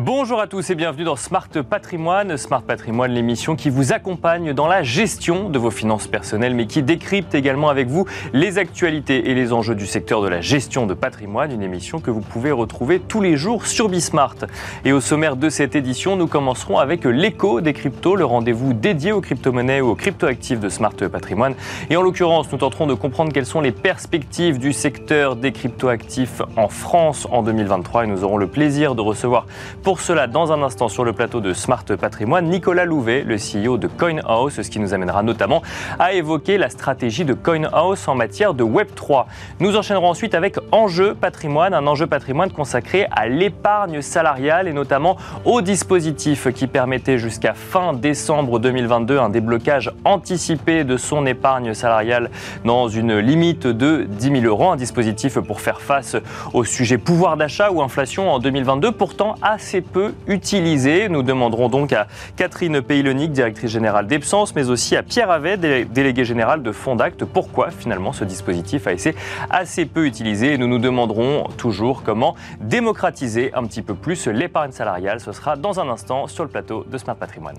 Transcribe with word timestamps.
Bonjour 0.00 0.40
à 0.40 0.46
tous 0.46 0.70
et 0.70 0.76
bienvenue 0.76 1.02
dans 1.02 1.16
Smart 1.16 1.48
Patrimoine. 1.68 2.36
Smart 2.36 2.62
Patrimoine, 2.62 3.10
l'émission 3.10 3.56
qui 3.56 3.68
vous 3.68 3.92
accompagne 3.92 4.52
dans 4.52 4.68
la 4.68 4.84
gestion 4.84 5.50
de 5.50 5.58
vos 5.58 5.72
finances 5.72 6.06
personnelles, 6.06 6.54
mais 6.54 6.68
qui 6.68 6.84
décrypte 6.84 7.34
également 7.34 7.68
avec 7.68 7.88
vous 7.88 8.06
les 8.32 8.58
actualités 8.58 9.28
et 9.28 9.34
les 9.34 9.52
enjeux 9.52 9.74
du 9.74 9.86
secteur 9.86 10.22
de 10.22 10.28
la 10.28 10.40
gestion 10.40 10.86
de 10.86 10.94
patrimoine. 10.94 11.50
Une 11.50 11.64
émission 11.64 11.98
que 11.98 12.12
vous 12.12 12.20
pouvez 12.20 12.52
retrouver 12.52 13.00
tous 13.00 13.20
les 13.20 13.36
jours 13.36 13.66
sur 13.66 13.88
Bismart. 13.88 14.36
Et 14.84 14.92
au 14.92 15.00
sommaire 15.00 15.34
de 15.34 15.48
cette 15.48 15.74
édition, 15.74 16.14
nous 16.14 16.28
commencerons 16.28 16.78
avec 16.78 17.02
l'écho 17.04 17.60
des 17.60 17.72
cryptos, 17.72 18.14
le 18.14 18.24
rendez-vous 18.24 18.74
dédié 18.74 19.10
aux 19.10 19.20
crypto-monnaies 19.20 19.80
ou 19.80 19.88
aux 19.88 19.96
crypto-actifs 19.96 20.60
de 20.60 20.68
Smart 20.68 20.94
Patrimoine. 21.10 21.56
Et 21.90 21.96
en 21.96 22.02
l'occurrence, 22.02 22.52
nous 22.52 22.58
tenterons 22.58 22.86
de 22.86 22.94
comprendre 22.94 23.32
quelles 23.32 23.46
sont 23.46 23.60
les 23.60 23.72
perspectives 23.72 24.60
du 24.60 24.72
secteur 24.72 25.34
des 25.34 25.50
crypto-actifs 25.50 26.40
en 26.56 26.68
France 26.68 27.26
en 27.32 27.42
2023. 27.42 28.04
Et 28.04 28.06
nous 28.06 28.22
aurons 28.22 28.36
le 28.36 28.46
plaisir 28.46 28.94
de 28.94 29.00
recevoir 29.00 29.46
pour 29.88 30.02
cela, 30.02 30.26
dans 30.26 30.52
un 30.52 30.62
instant, 30.62 30.88
sur 30.88 31.02
le 31.02 31.14
plateau 31.14 31.40
de 31.40 31.54
Smart 31.54 31.82
Patrimoine, 31.82 32.44
Nicolas 32.44 32.84
Louvet, 32.84 33.24
le 33.24 33.36
CEO 33.36 33.78
de 33.78 33.86
CoinHouse, 33.86 34.60
ce 34.60 34.68
qui 34.68 34.80
nous 34.80 34.92
amènera 34.92 35.22
notamment 35.22 35.62
à 35.98 36.12
évoquer 36.12 36.58
la 36.58 36.68
stratégie 36.68 37.24
de 37.24 37.32
CoinHouse 37.32 38.06
en 38.06 38.14
matière 38.14 38.52
de 38.52 38.62
Web3. 38.62 39.24
Nous 39.60 39.78
enchaînerons 39.78 40.10
ensuite 40.10 40.34
avec 40.34 40.58
Enjeu 40.72 41.14
Patrimoine, 41.14 41.72
un 41.72 41.86
enjeu 41.86 42.06
patrimoine 42.06 42.50
consacré 42.50 43.06
à 43.12 43.28
l'épargne 43.28 44.02
salariale 44.02 44.68
et 44.68 44.74
notamment 44.74 45.16
au 45.46 45.62
dispositif 45.62 46.52
qui 46.52 46.66
permettait 46.66 47.16
jusqu'à 47.16 47.54
fin 47.54 47.94
décembre 47.94 48.58
2022 48.58 49.18
un 49.18 49.30
déblocage 49.30 49.90
anticipé 50.04 50.84
de 50.84 50.98
son 50.98 51.24
épargne 51.24 51.72
salariale 51.72 52.28
dans 52.66 52.88
une 52.88 53.16
limite 53.16 53.66
de 53.66 54.06
10 54.06 54.42
000 54.42 54.44
euros, 54.44 54.68
un 54.68 54.76
dispositif 54.76 55.38
pour 55.38 55.62
faire 55.62 55.80
face 55.80 56.14
au 56.52 56.64
sujet 56.64 56.98
pouvoir 56.98 57.38
d'achat 57.38 57.70
ou 57.70 57.80
inflation 57.80 58.30
en 58.30 58.38
2022, 58.38 58.92
pourtant 58.92 59.34
assez 59.40 59.77
peu 59.80 60.14
utilisé. 60.26 61.08
Nous 61.08 61.22
demanderons 61.22 61.68
donc 61.68 61.92
à 61.92 62.06
Catherine 62.36 62.82
Peylonic, 62.82 63.32
directrice 63.32 63.70
générale 63.70 64.06
d'Epsens, 64.06 64.54
mais 64.54 64.70
aussi 64.70 64.96
à 64.96 65.02
Pierre 65.02 65.30
Avet, 65.30 65.56
délégué 65.56 66.24
général 66.24 66.62
de 66.62 66.72
Fondact, 66.72 67.24
pourquoi 67.24 67.70
finalement 67.70 68.12
ce 68.12 68.24
dispositif 68.24 68.86
a 68.86 68.92
été 68.92 69.14
assez 69.50 69.86
peu 69.86 70.06
utilisé. 70.06 70.58
Nous 70.58 70.68
nous 70.68 70.78
demanderons 70.78 71.44
toujours 71.56 72.02
comment 72.02 72.34
démocratiser 72.60 73.52
un 73.54 73.64
petit 73.64 73.82
peu 73.82 73.94
plus 73.94 74.26
l'épargne 74.26 74.72
salariale. 74.72 75.20
Ce 75.20 75.32
sera 75.32 75.56
dans 75.56 75.80
un 75.80 75.88
instant 75.88 76.26
sur 76.26 76.44
le 76.44 76.50
plateau 76.50 76.84
de 76.90 76.98
Smart 76.98 77.16
Patrimoine. 77.16 77.58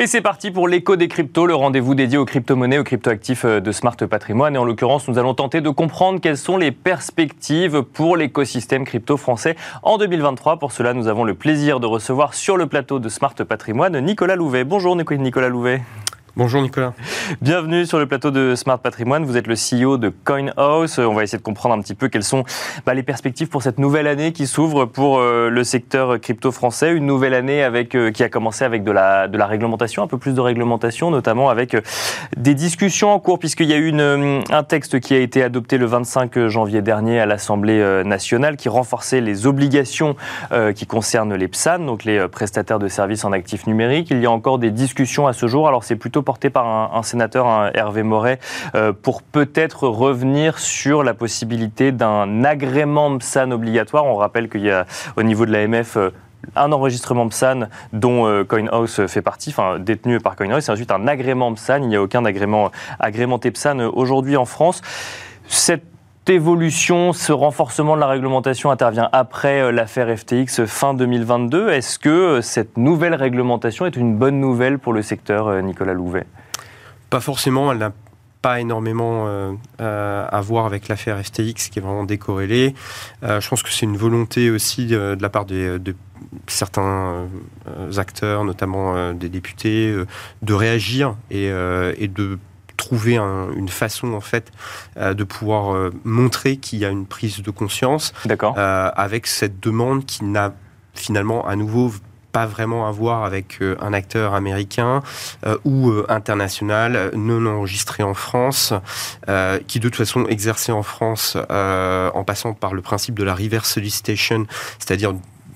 Et 0.00 0.06
c'est 0.06 0.20
parti 0.20 0.52
pour 0.52 0.68
l'écho 0.68 0.94
des 0.94 1.08
cryptos, 1.08 1.44
le 1.44 1.56
rendez-vous 1.56 1.96
dédié 1.96 2.18
aux 2.18 2.24
crypto-monnaies, 2.24 2.78
aux 2.78 2.84
crypto-actifs 2.84 3.44
euh, 3.44 3.58
de 3.58 3.72
Smart 3.72 3.96
Patrimoine. 3.96 4.54
Et 4.54 4.58
en 4.58 4.64
l'occurrence, 4.64 5.08
nous 5.08 5.18
allons 5.18 5.34
tenter 5.34 5.60
de 5.60 5.70
comprendre 5.70 6.20
quelles 6.20 6.36
sont 6.36 6.56
les 6.56 6.70
perspectives 6.70 7.82
pour 7.82 8.16
l'écosystème 8.16 8.84
crypto 8.84 9.16
français 9.16 9.56
en 9.82 9.98
2023. 9.98 10.60
Pour 10.60 10.70
cela, 10.70 10.94
nous 10.94 11.08
avons 11.08 11.24
le 11.24 11.34
plaisir 11.34 11.80
de 11.80 11.86
recevoir 11.88 12.34
sur 12.34 12.56
le 12.56 12.68
plateau 12.68 13.00
de 13.00 13.08
Smart 13.08 13.34
Patrimoine 13.34 13.98
Nicolas 13.98 14.36
Louvet. 14.36 14.62
Bonjour 14.62 14.94
Nicolas 14.94 15.48
Louvet. 15.48 15.82
Bonjour 16.36 16.62
Nicolas. 16.62 16.94
Bienvenue 17.42 17.84
sur 17.84 17.98
le 17.98 18.06
plateau 18.06 18.30
de 18.30 18.54
Smart 18.54 18.78
Patrimoine. 18.78 19.26
Vous 19.26 19.36
êtes 19.36 19.46
le 19.46 19.54
CEO 19.54 19.98
de 19.98 20.08
CoinHouse. 20.08 20.98
On 20.98 21.12
va 21.12 21.24
essayer 21.24 21.36
de 21.36 21.42
comprendre 21.42 21.74
un 21.74 21.80
petit 21.82 21.94
peu 21.94 22.08
quelles 22.08 22.24
sont 22.24 22.44
bah, 22.86 22.94
les 22.94 23.02
perspectives 23.02 23.48
pour 23.48 23.62
cette 23.62 23.78
nouvelle 23.78 24.06
année 24.06 24.32
qui 24.32 24.46
s'ouvre 24.46 24.86
pour 24.86 25.18
euh, 25.18 25.50
le 25.50 25.62
secteur 25.62 26.18
crypto 26.20 26.52
français. 26.52 26.90
Une 26.92 27.04
nouvelle 27.04 27.34
année 27.34 27.62
avec, 27.62 27.94
euh, 27.94 28.10
qui 28.12 28.22
a 28.22 28.30
commencé 28.30 28.64
avec 28.64 28.82
de 28.82 28.92
la, 28.92 29.28
réglementation, 29.46 30.02
un 30.02 30.06
peu 30.06 30.16
plus 30.16 30.32
de 30.32 30.40
réglementation, 30.40 31.10
notamment 31.10 31.50
avec 31.50 31.74
euh, 31.74 31.82
des 32.38 32.54
discussions 32.54 33.12
en 33.12 33.18
cours, 33.18 33.38
puisqu'il 33.38 33.68
y 33.68 33.74
a 33.74 33.78
eu 33.78 33.92
un 34.00 34.62
texte 34.62 34.98
qui 35.00 35.14
a 35.14 35.18
été 35.18 35.42
adopté 35.42 35.76
le 35.76 35.84
25 35.84 36.46
janvier 36.46 36.80
dernier 36.80 37.20
à 37.20 37.26
l'Assemblée 37.26 38.02
nationale 38.04 38.56
qui 38.56 38.68
renforçait 38.68 39.20
les 39.20 39.46
obligations 39.46 40.16
qui 40.74 40.86
concernent 40.86 41.34
les 41.34 41.48
PSAN, 41.48 41.80
donc 41.80 42.04
les 42.04 42.28
prestataires 42.28 42.78
de 42.78 42.88
services 42.88 43.24
en 43.24 43.32
actifs 43.32 43.66
numériques. 43.66 44.08
Il 44.10 44.20
y 44.20 44.26
a 44.26 44.30
encore 44.30 44.58
des 44.58 44.70
discussions 44.70 45.26
à 45.26 45.32
ce 45.32 45.46
jour. 45.46 45.66
Alors 45.66 45.84
c'est 45.84 45.96
plutôt 45.96 46.22
porté 46.22 46.50
par 46.50 46.66
un, 46.66 47.02
sénateur, 47.18 47.72
Hervé 47.74 48.04
Moret, 48.04 48.38
euh, 48.76 48.92
pour 48.92 49.22
peut-être 49.22 49.88
revenir 49.88 50.60
sur 50.60 51.02
la 51.02 51.14
possibilité 51.14 51.90
d'un 51.90 52.44
agrément 52.44 53.18
PSAN 53.18 53.50
obligatoire. 53.50 54.04
On 54.04 54.14
rappelle 54.14 54.48
qu'il 54.48 54.60
y 54.60 54.70
a 54.70 54.86
au 55.16 55.24
niveau 55.24 55.44
de 55.44 55.50
l'AMF 55.50 55.96
euh, 55.96 56.10
un 56.54 56.70
enregistrement 56.70 57.26
PSAN 57.26 57.66
dont 57.92 58.28
euh, 58.28 58.44
CoinHouse 58.44 59.06
fait 59.08 59.20
partie, 59.20 59.50
enfin 59.50 59.80
détenu 59.80 60.20
par 60.20 60.36
CoinHouse, 60.36 60.62
c'est 60.62 60.70
ensuite 60.70 60.92
un 60.92 61.08
agrément 61.08 61.52
PSAN. 61.52 61.82
Il 61.82 61.88
n'y 61.88 61.96
a 61.96 62.02
aucun 62.02 62.24
agrément 62.24 62.70
agrémenté 63.00 63.50
PSAN 63.50 63.80
aujourd'hui 63.80 64.36
en 64.36 64.44
France. 64.44 64.80
Cette 65.48 65.82
évolution, 66.28 67.12
ce 67.12 67.32
renforcement 67.32 67.96
de 67.96 68.00
la 68.00 68.06
réglementation 68.06 68.70
intervient 68.70 69.08
après 69.10 69.72
l'affaire 69.72 70.16
FTX 70.16 70.66
fin 70.66 70.94
2022. 70.94 71.70
Est-ce 71.70 71.98
que 71.98 72.40
cette 72.42 72.76
nouvelle 72.76 73.16
réglementation 73.16 73.86
est 73.86 73.96
une 73.96 74.14
bonne 74.14 74.38
nouvelle 74.38 74.78
pour 74.78 74.92
le 74.92 75.02
secteur, 75.02 75.60
Nicolas 75.62 75.94
Louvet? 75.94 76.26
Pas 77.10 77.20
forcément, 77.20 77.72
elle 77.72 77.78
n'a 77.78 77.92
pas 78.40 78.60
énormément 78.60 79.26
à 79.78 80.40
voir 80.42 80.66
avec 80.66 80.86
l'affaire 80.86 81.20
FTX 81.20 81.70
qui 81.70 81.80
est 81.80 81.82
vraiment 81.82 82.04
décorrélée. 82.04 82.72
je 83.22 83.48
pense 83.48 83.64
que 83.64 83.70
c'est 83.70 83.84
une 83.84 83.96
volonté 83.96 84.48
aussi 84.50 84.86
de, 84.86 85.16
la 85.20 85.28
part 85.28 85.44
de 85.44 85.96
certains 86.46 87.26
acteurs, 87.96 88.44
notamment 88.44 89.12
des 89.12 89.28
députés, 89.28 89.92
de 90.42 90.54
réagir 90.54 91.16
et, 91.32 91.46
et 91.46 92.06
de 92.06 92.38
trouver 92.78 93.18
une 93.18 93.68
façon 93.68 94.14
en 94.14 94.22
fait 94.22 94.50
euh, 94.96 95.12
de 95.12 95.24
pouvoir 95.24 95.74
euh, 95.74 95.90
montrer 96.04 96.56
qu'il 96.56 96.78
y 96.78 96.86
a 96.86 96.88
une 96.88 97.04
prise 97.04 97.42
de 97.42 97.50
conscience 97.50 98.14
euh, 98.26 98.90
avec 98.94 99.26
cette 99.26 99.60
demande 99.60 100.06
qui 100.06 100.24
n'a 100.24 100.54
finalement 100.94 101.46
à 101.46 101.56
nouveau 101.56 101.92
pas 102.38 102.46
vraiment 102.46 102.86
à 102.86 102.92
voir 102.92 103.24
avec 103.24 103.58
un 103.80 103.92
acteur 103.92 104.34
américain 104.34 105.02
ou 105.64 105.92
international 106.08 107.10
non 107.16 107.44
enregistré 107.46 108.04
en 108.04 108.14
France, 108.14 108.72
qui 109.66 109.80
de 109.80 109.88
toute 109.88 109.96
façon 109.96 110.24
exerçait 110.26 110.70
en 110.72 110.84
France 110.84 111.36
en 111.36 112.24
passant 112.24 112.52
par 112.54 112.74
le 112.74 112.82
principe 112.82 113.18
de 113.18 113.24
la 113.24 113.34
reverse 113.34 113.68
solicitation, 113.68 114.46
c'est-à-dire 114.78 115.14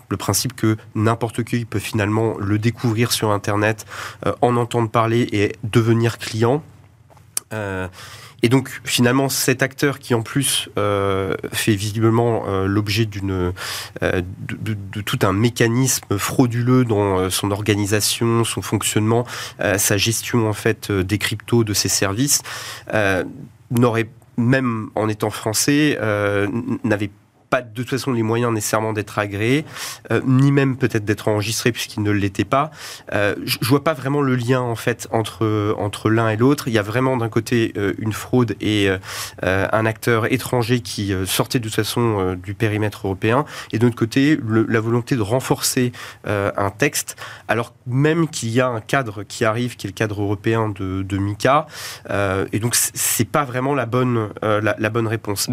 le 0.09 0.17
principe 0.17 0.57
que 0.57 0.77
n'importe 0.97 1.45
qui 1.45 1.65
peut 1.65 1.79
finalement 1.79 2.35
le 2.39 2.59
découvrir 2.59 3.13
sur 3.13 3.31
Internet, 3.31 3.87
en 4.41 4.57
entendre 4.57 4.91
parler 4.91 5.29
et 5.31 5.53
devenir 5.63 6.19
client. 6.19 6.63
Euh, 7.53 7.89
et 8.43 8.49
donc 8.49 8.81
finalement 8.85 9.29
cet 9.29 9.63
acteur 9.63 9.99
qui 9.99 10.15
en 10.15 10.23
plus 10.23 10.69
euh, 10.79 11.35
fait 11.53 11.75
visiblement 11.75 12.45
euh, 12.47 12.67
l'objet 12.67 13.07
d'une 13.07 13.53
de, 14.01 14.23
de, 14.59 15.01
tout 15.01 15.19
un 15.23 15.33
mécanisme 15.33 16.19
frauduleux 16.19 16.85
dans 16.85 17.31
son 17.31 17.51
organisation, 17.51 18.45
son 18.45 18.63
fonctionnement, 18.63 19.27
sa 19.77 19.97
gestion 19.97 20.49
en 20.49 20.53
fait 20.53 20.91
des 20.91 21.19
cryptos, 21.19 21.65
de 21.65 21.75
ses 21.75 21.89
services, 21.89 22.43
n'aurait 23.71 24.09
même 24.37 24.91
en 24.95 25.09
étant 25.09 25.31
français, 25.31 25.99
n'avait 26.85 27.11
de 27.61 27.75
toute 27.75 27.91
façon 27.91 28.13
les 28.13 28.23
moyens 28.23 28.53
nécessairement 28.53 28.93
d'être 28.93 29.19
agréés, 29.19 29.65
euh, 30.11 30.21
ni 30.25 30.53
même 30.53 30.77
peut-être 30.77 31.05
d'être 31.05 31.29
enregistrés 31.29 31.73
puisqu'ils 31.73 32.03
ne 32.03 32.11
l'étaient 32.11 32.45
pas. 32.45 32.71
Euh, 33.13 33.35
je 33.45 33.69
vois 33.69 33.85
pas 33.85 33.95
vraiment 33.95 34.23
le 34.23 34.37
lien 34.37 34.61
en 34.61 34.77
fait 34.77 35.09
entre 35.11 35.75
entre 35.79 36.09
l'un 36.09 36.31
et 36.31 36.37
l'autre. 36.37 36.69
Il 36.69 36.73
y 36.73 36.79
a 36.79 36.83
vraiment 36.83 37.17
d'un 37.17 37.29
côté 37.29 37.73
euh, 37.77 37.93
une 37.99 38.13
fraude 38.13 38.57
et 38.61 38.89
un 39.43 39.87
acteur 39.87 40.33
étranger 40.33 40.81
qui 40.81 41.13
sortait 41.27 41.59
de 41.59 41.65
toute 41.65 41.75
façon 41.75 42.37
du 42.43 42.55
périmètre 42.55 43.07
européen, 43.07 43.45
et 43.73 43.79
de 43.79 43.85
l'autre 43.85 43.97
côté 43.97 44.39
la 44.69 44.81
volonté 44.81 45.17
de 45.17 45.21
renforcer 45.21 45.93
un 46.25 46.71
texte, 46.71 47.17
alors 47.49 47.75
même 47.87 48.29
qu'il 48.29 48.51
y 48.51 48.61
a 48.61 48.69
un 48.69 48.81
cadre 48.81 49.25
qui 49.25 49.45
arrive, 49.45 49.77
qui 49.77 49.87
est 49.87 49.91
le 49.91 49.95
cadre 49.95 50.23
européen 50.23 50.69
de, 50.69 51.03
de 51.03 51.19
MICA, 51.19 51.67
et 52.53 52.59
donc 52.61 52.75
c'est 52.75 53.29
pas 53.29 53.45
vraiment 53.45 53.75
la 53.75 53.87
bonne 53.87 54.31
la, 54.43 54.91
bonne 54.91 55.09
réponse. 55.09 55.49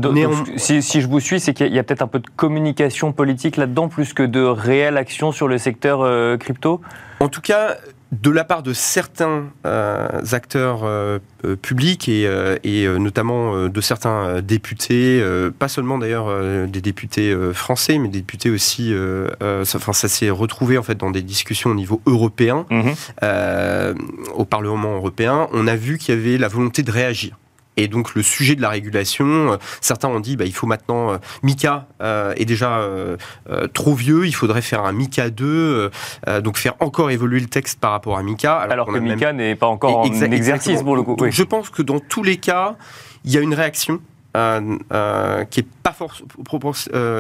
si, 0.57 0.81
si, 0.81 1.02
je 1.02 1.07
vous 1.07 1.19
suis, 1.19 1.40
c'est 1.40 1.54
qu'il 1.54 1.74
y 1.74 1.80
a 1.80 1.84
peut-être 1.89 2.01
un 2.03 2.07
peu 2.07 2.19
de 2.19 2.30
communication 2.36 3.12
politique 3.12 3.57
là-dedans, 3.57 3.88
plus 3.88 4.13
que 4.13 4.21
de 4.21 4.41
réelle 4.41 4.95
action 4.95 5.31
sur 5.31 5.47
le 5.47 5.57
secteur 5.57 6.01
euh, 6.01 6.38
crypto? 6.38 6.81
En 7.19 7.30
tout 7.30 7.41
cas, 7.41 7.77
de 8.12 8.30
la 8.30 8.44
part 8.44 8.62
de 8.62 8.74
certains 8.74 9.45
euh, 9.65 10.07
acteurs 10.31 10.81
euh, 10.83 11.18
publics 11.63 12.07
et, 12.07 12.30
et 12.63 12.88
notamment 12.88 13.68
de 13.68 13.81
certains 13.81 14.41
députés, 14.41 15.24
pas 15.57 15.68
seulement 15.68 15.97
d'ailleurs 15.97 16.68
des 16.68 16.81
députés 16.81 17.36
français, 17.53 17.97
mais 17.97 18.07
des 18.07 18.19
députés 18.19 18.50
aussi. 18.50 18.94
Ça, 19.63 20.07
s'est 20.07 20.30
retrouvé 20.30 20.77
en 20.77 20.83
fait 20.83 20.95
dans 20.95 21.12
des 21.12 21.21
discussions 21.21 21.71
au 21.71 21.75
niveau 21.75 22.01
européen, 22.06 22.65
mmh 22.69 22.92
au 24.35 24.45
Parlement 24.45 24.95
européen. 24.95 25.47
On 25.53 25.68
a 25.68 25.75
vu 25.75 25.97
qu'il 25.97 26.15
y 26.15 26.18
avait 26.18 26.38
la 26.38 26.47
volonté 26.47 26.83
de 26.83 26.92
réagir. 26.92 27.38
Et 27.80 27.88
donc 27.88 28.14
le 28.14 28.24
sujet 28.24 28.56
de 28.56 28.62
la 28.62 28.68
régulation, 28.68 29.54
euh, 29.54 29.58
certains 29.80 30.10
ont 30.10 30.20
dit 30.20 30.36
bah, 30.36 30.44
il 30.44 30.54
faut 30.54 30.68
maintenant 30.68 31.12
euh, 31.12 31.18
Mika 31.44 31.88
euh, 32.02 32.34
est 32.36 32.44
déjà 32.44 32.86
trop 33.74 33.94
vieux, 33.94 34.28
il 34.28 34.34
faudrait 34.34 34.62
faire 34.62 34.84
un 34.84 34.92
Mika 34.92 35.30
2, 35.30 35.90
donc 36.44 36.58
faire 36.58 36.76
encore 36.80 37.10
évoluer 37.10 37.40
le 37.40 37.48
texte 37.48 37.80
par 37.80 37.92
rapport 37.92 38.18
à 38.18 38.24
Mika. 38.24 38.58
Alors, 38.58 38.88
que 38.88 39.00
Mika 39.00 39.31
n'est 39.31 39.56
pas 39.56 39.68
encore 39.68 40.00
en 40.00 40.04
exercice 40.04 40.84
pour 40.84 40.96
le 40.96 41.04
coup. 41.04 41.16
Je 41.30 41.44
pense 41.44 41.70
que 41.70 41.81
dans 41.81 42.00
tous 42.00 42.24
les 42.24 42.38
cas, 42.38 42.76
il 43.24 43.31
y 43.31 43.38
a 43.38 43.42
une 43.42 43.54
réaction 43.54 44.02
qui 44.34 45.60
est 45.60 45.68
pas 45.84 45.96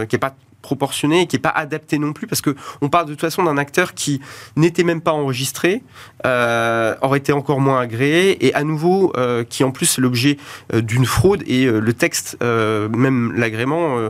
qui 0.05 0.15
est 0.15 0.19
pas 0.19 0.35
proportionné 0.61 1.21
et 1.21 1.27
qui 1.27 1.35
n'est 1.35 1.41
pas 1.41 1.49
adapté 1.49 1.99
non 1.99 2.13
plus 2.13 2.27
parce 2.27 2.41
que 2.41 2.55
on 2.81 2.89
parle 2.89 3.05
de 3.05 3.11
toute 3.11 3.21
façon 3.21 3.43
d'un 3.43 3.57
acteur 3.57 3.93
qui 3.93 4.21
n'était 4.55 4.83
même 4.83 5.01
pas 5.01 5.13
enregistré, 5.13 5.83
euh, 6.25 6.95
aurait 7.01 7.19
été 7.19 7.31
encore 7.31 7.61
moins 7.61 7.79
agréé 7.79 8.45
et 8.45 8.53
à 8.53 8.63
nouveau 8.63 9.13
euh, 9.15 9.43
qui 9.43 9.63
en 9.63 9.71
plus 9.71 9.97
l'objet 9.97 10.37
euh, 10.73 10.81
d'une 10.81 11.05
fraude 11.05 11.43
et 11.47 11.65
le 11.65 11.93
texte, 11.93 12.37
même 12.41 13.33
l'agrément, 13.35 14.09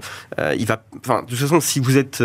il 0.58 0.66
va. 0.66 0.84
Enfin, 0.98 1.22
de 1.22 1.28
toute 1.28 1.38
façon, 1.38 1.60
si 1.60 1.80
vous 1.80 1.98
êtes, 1.98 2.24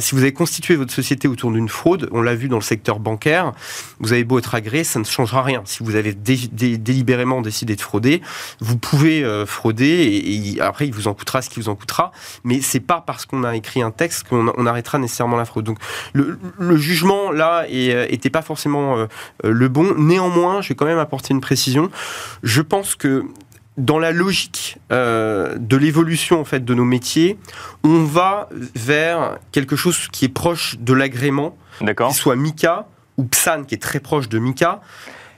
si 0.00 0.14
vous 0.14 0.22
avez 0.22 0.32
constitué 0.32 0.76
votre 0.76 0.92
société 0.92 1.28
autour 1.28 1.50
d'une 1.50 1.68
fraude, 1.68 2.08
on 2.12 2.22
l'a 2.22 2.34
vu 2.34 2.48
dans 2.48 2.56
le 2.56 2.62
secteur 2.62 2.98
bancaire, 2.98 3.52
vous 4.00 4.12
avez 4.12 4.24
beau 4.24 4.38
être 4.38 4.54
agréé, 4.54 4.84
ça 4.84 4.98
ne 4.98 5.04
changera 5.04 5.42
rien. 5.42 5.62
Si 5.64 5.82
vous 5.82 5.94
avez 5.94 6.14
délibérément 6.14 7.42
décidé 7.42 7.76
de 7.76 7.80
frauder, 7.80 8.22
vous 8.60 8.78
pouvez 8.78 9.24
frauder 9.46 9.86
et, 9.86 10.56
et, 10.56 10.60
après 10.60 10.86
il 10.86 10.94
vous 10.94 11.08
en 11.08 11.14
coûtera 11.14 11.42
ce 11.42 11.50
qui 11.50 11.60
vous 11.60 11.68
en 11.68 11.74
coûtera, 11.74 12.12
mais 12.44 12.60
c'est 12.60 12.80
pas 12.80 13.02
parce 13.04 13.26
qu'on 13.26 13.44
a 13.44 13.51
écrit 13.52 13.82
un 13.82 13.90
texte 13.90 14.28
qu'on 14.28 14.66
arrêtera 14.66 14.98
nécessairement 14.98 15.36
la 15.36 15.44
fraude. 15.44 15.64
Donc 15.64 15.78
le, 16.12 16.38
jugement 16.76 17.30
là 17.30 17.66
n'était 17.68 18.30
pas 18.30 18.42
forcément 18.42 18.96
euh, 18.96 19.06
le 19.44 19.68
bon. 19.68 19.94
Néanmoins, 19.96 20.62
je 20.62 20.70
vais 20.70 20.74
quand 20.74 20.86
même 20.86 20.98
apporter 20.98 21.34
une 21.34 21.40
précision. 21.40 21.90
Je 22.42 22.62
pense 22.62 22.94
que 22.94 23.24
dans 23.78 23.98
la 23.98 24.12
logique 24.12 24.78
euh, 24.92 25.56
de 25.58 25.76
l'évolution 25.76 26.40
en 26.40 26.44
fait 26.44 26.64
de 26.64 26.74
nos 26.74 26.84
métiers, 26.84 27.38
on 27.84 28.04
va 28.04 28.48
vers 28.74 29.38
quelque 29.50 29.76
chose 29.76 30.08
qui 30.08 30.26
est 30.26 30.32
proche 30.32 30.76
de 30.78 30.92
l'agrément, 30.92 31.56
qui 31.78 32.14
soit 32.14 32.36
Mika 32.36 32.86
ou 33.16 33.24
Psan 33.24 33.64
qui 33.64 33.74
est 33.74 33.82
très 33.82 34.00
proche 34.00 34.28
de 34.28 34.38
Mika 34.38 34.80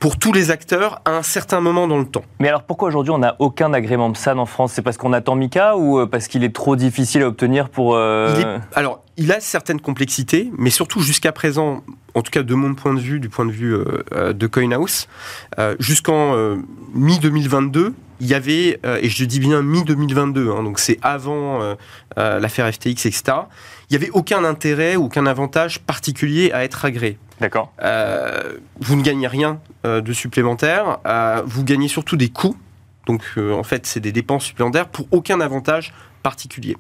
pour 0.05 0.19
tous 0.19 0.35
les 0.35 0.51
acteurs 0.51 1.01
à 1.07 1.13
un 1.13 1.23
certain 1.23 1.63
moment 1.63 1.89
dans 1.89 1.97
le 1.97 2.05
temps. 2.05 2.27
Mais 2.39 2.49
alors 2.49 2.65
pourquoi 2.65 2.89
aujourd'hui 2.89 3.11
on 3.11 3.21
n'a 3.21 3.37
aucun 3.39 3.73
agrément 3.73 4.13
PSAN 4.13 4.37
en 4.37 4.45
France? 4.45 4.73
C'est 4.75 4.83
parce 4.83 4.99
qu'on 4.99 5.15
attend 5.15 5.35
Mika 5.35 5.79
ou 5.79 5.99
euh, 5.99 6.05
parce 6.05 6.29
qu'il 6.29 6.45
est 6.45 6.55
trop 6.55 6.77
difficile 6.77 7.23
à 7.23 7.29
obtenir 7.29 7.71
pour... 7.71 7.95
Euh, 7.95 8.59
alors, 8.75 9.03
il 9.17 9.33
a 9.33 9.41
certaines 9.41 9.81
complexités, 9.81 10.51
mais 10.59 10.69
surtout 10.69 11.01
jusqu'à 11.01 11.33
présent, 11.33 11.83
en 12.15 12.21
tout 12.21 12.31
cas 12.31 12.43
de 12.43 12.55
mon 12.55 12.75
point 12.75 12.93
de 12.93 13.01
vue, 13.01 13.19
du 13.19 13.31
point 13.31 13.47
de 13.47 13.51
vue 13.51 13.75
euh, 14.13 14.35
de 14.35 14.47
CoinHouse, 14.47 15.09
jusqu'en 15.79 16.37
mi-2022, 16.93 17.95
il 18.21 18.27
y 18.27 18.35
avait, 18.35 18.81
et 19.01 19.09
je 19.09 19.25
dis 19.25 19.41
bien 19.41 19.63
mi-2022, 19.63 20.51
hein, 20.51 20.63
donc 20.65 20.81
c'est 20.81 20.99
avant 21.01 21.77
l'affaire 22.15 22.71
FTX, 22.71 23.07
etc., 23.07 23.23
il 23.91 23.97
n'y 23.97 24.03
avait 24.03 24.13
aucun 24.13 24.45
intérêt, 24.45 24.97
aucun 24.97 25.27
avantage 25.27 25.81
particulier 25.81 26.53
à 26.53 26.65
être 26.65 26.85
agréé. 26.85 27.19
D'accord. 27.41 27.73
Euh, 27.83 28.55
vous 28.81 28.97
ne 28.97 29.03
gagnez 29.03 29.27
rien 29.27 29.61
euh, 29.85 30.01
de 30.01 30.13
supplémentaire. 30.13 30.99
Euh, 31.07 31.43
vous 31.45 31.65
gagnez 31.65 31.89
surtout 31.89 32.17
des 32.17 32.29
coûts. 32.29 32.57
Donc, 33.07 33.23
en 33.37 33.63
fait, 33.63 33.87
c'est 33.87 34.01
des 34.01 34.13
dépenses 34.13 34.45
supplémentaires 34.45 34.89
pour 34.89 35.07
aucun 35.11 35.41
avantage 35.41 35.93
particulier. 36.23 36.77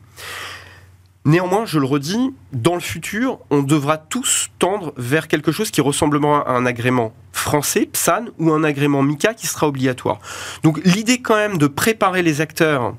Néanmoins, 1.26 1.64
je 1.64 1.78
le 1.78 1.86
redis, 1.86 2.34
dans 2.52 2.74
le 2.74 2.80
futur, 2.80 3.38
on 3.50 3.62
devra 3.62 3.96
tous 3.96 4.50
tendre 4.58 4.92
vers 4.98 5.26
quelque 5.26 5.52
chose 5.52 5.70
qui 5.70 5.80
ressemblera 5.80 6.46
à 6.46 6.52
un 6.52 6.66
agrément 6.66 7.14
français, 7.32 7.86
PSAN, 7.90 8.26
ou 8.38 8.52
un 8.52 8.62
agrément 8.62 9.02
MICA 9.02 9.32
qui 9.32 9.46
sera 9.46 9.66
obligatoire. 9.66 10.18
Donc 10.62 10.80
l'idée 10.84 11.22
quand 11.22 11.36
même 11.36 11.56
de 11.56 11.66
préparer 11.66 12.22
les 12.22 12.42
acteurs 12.42 12.94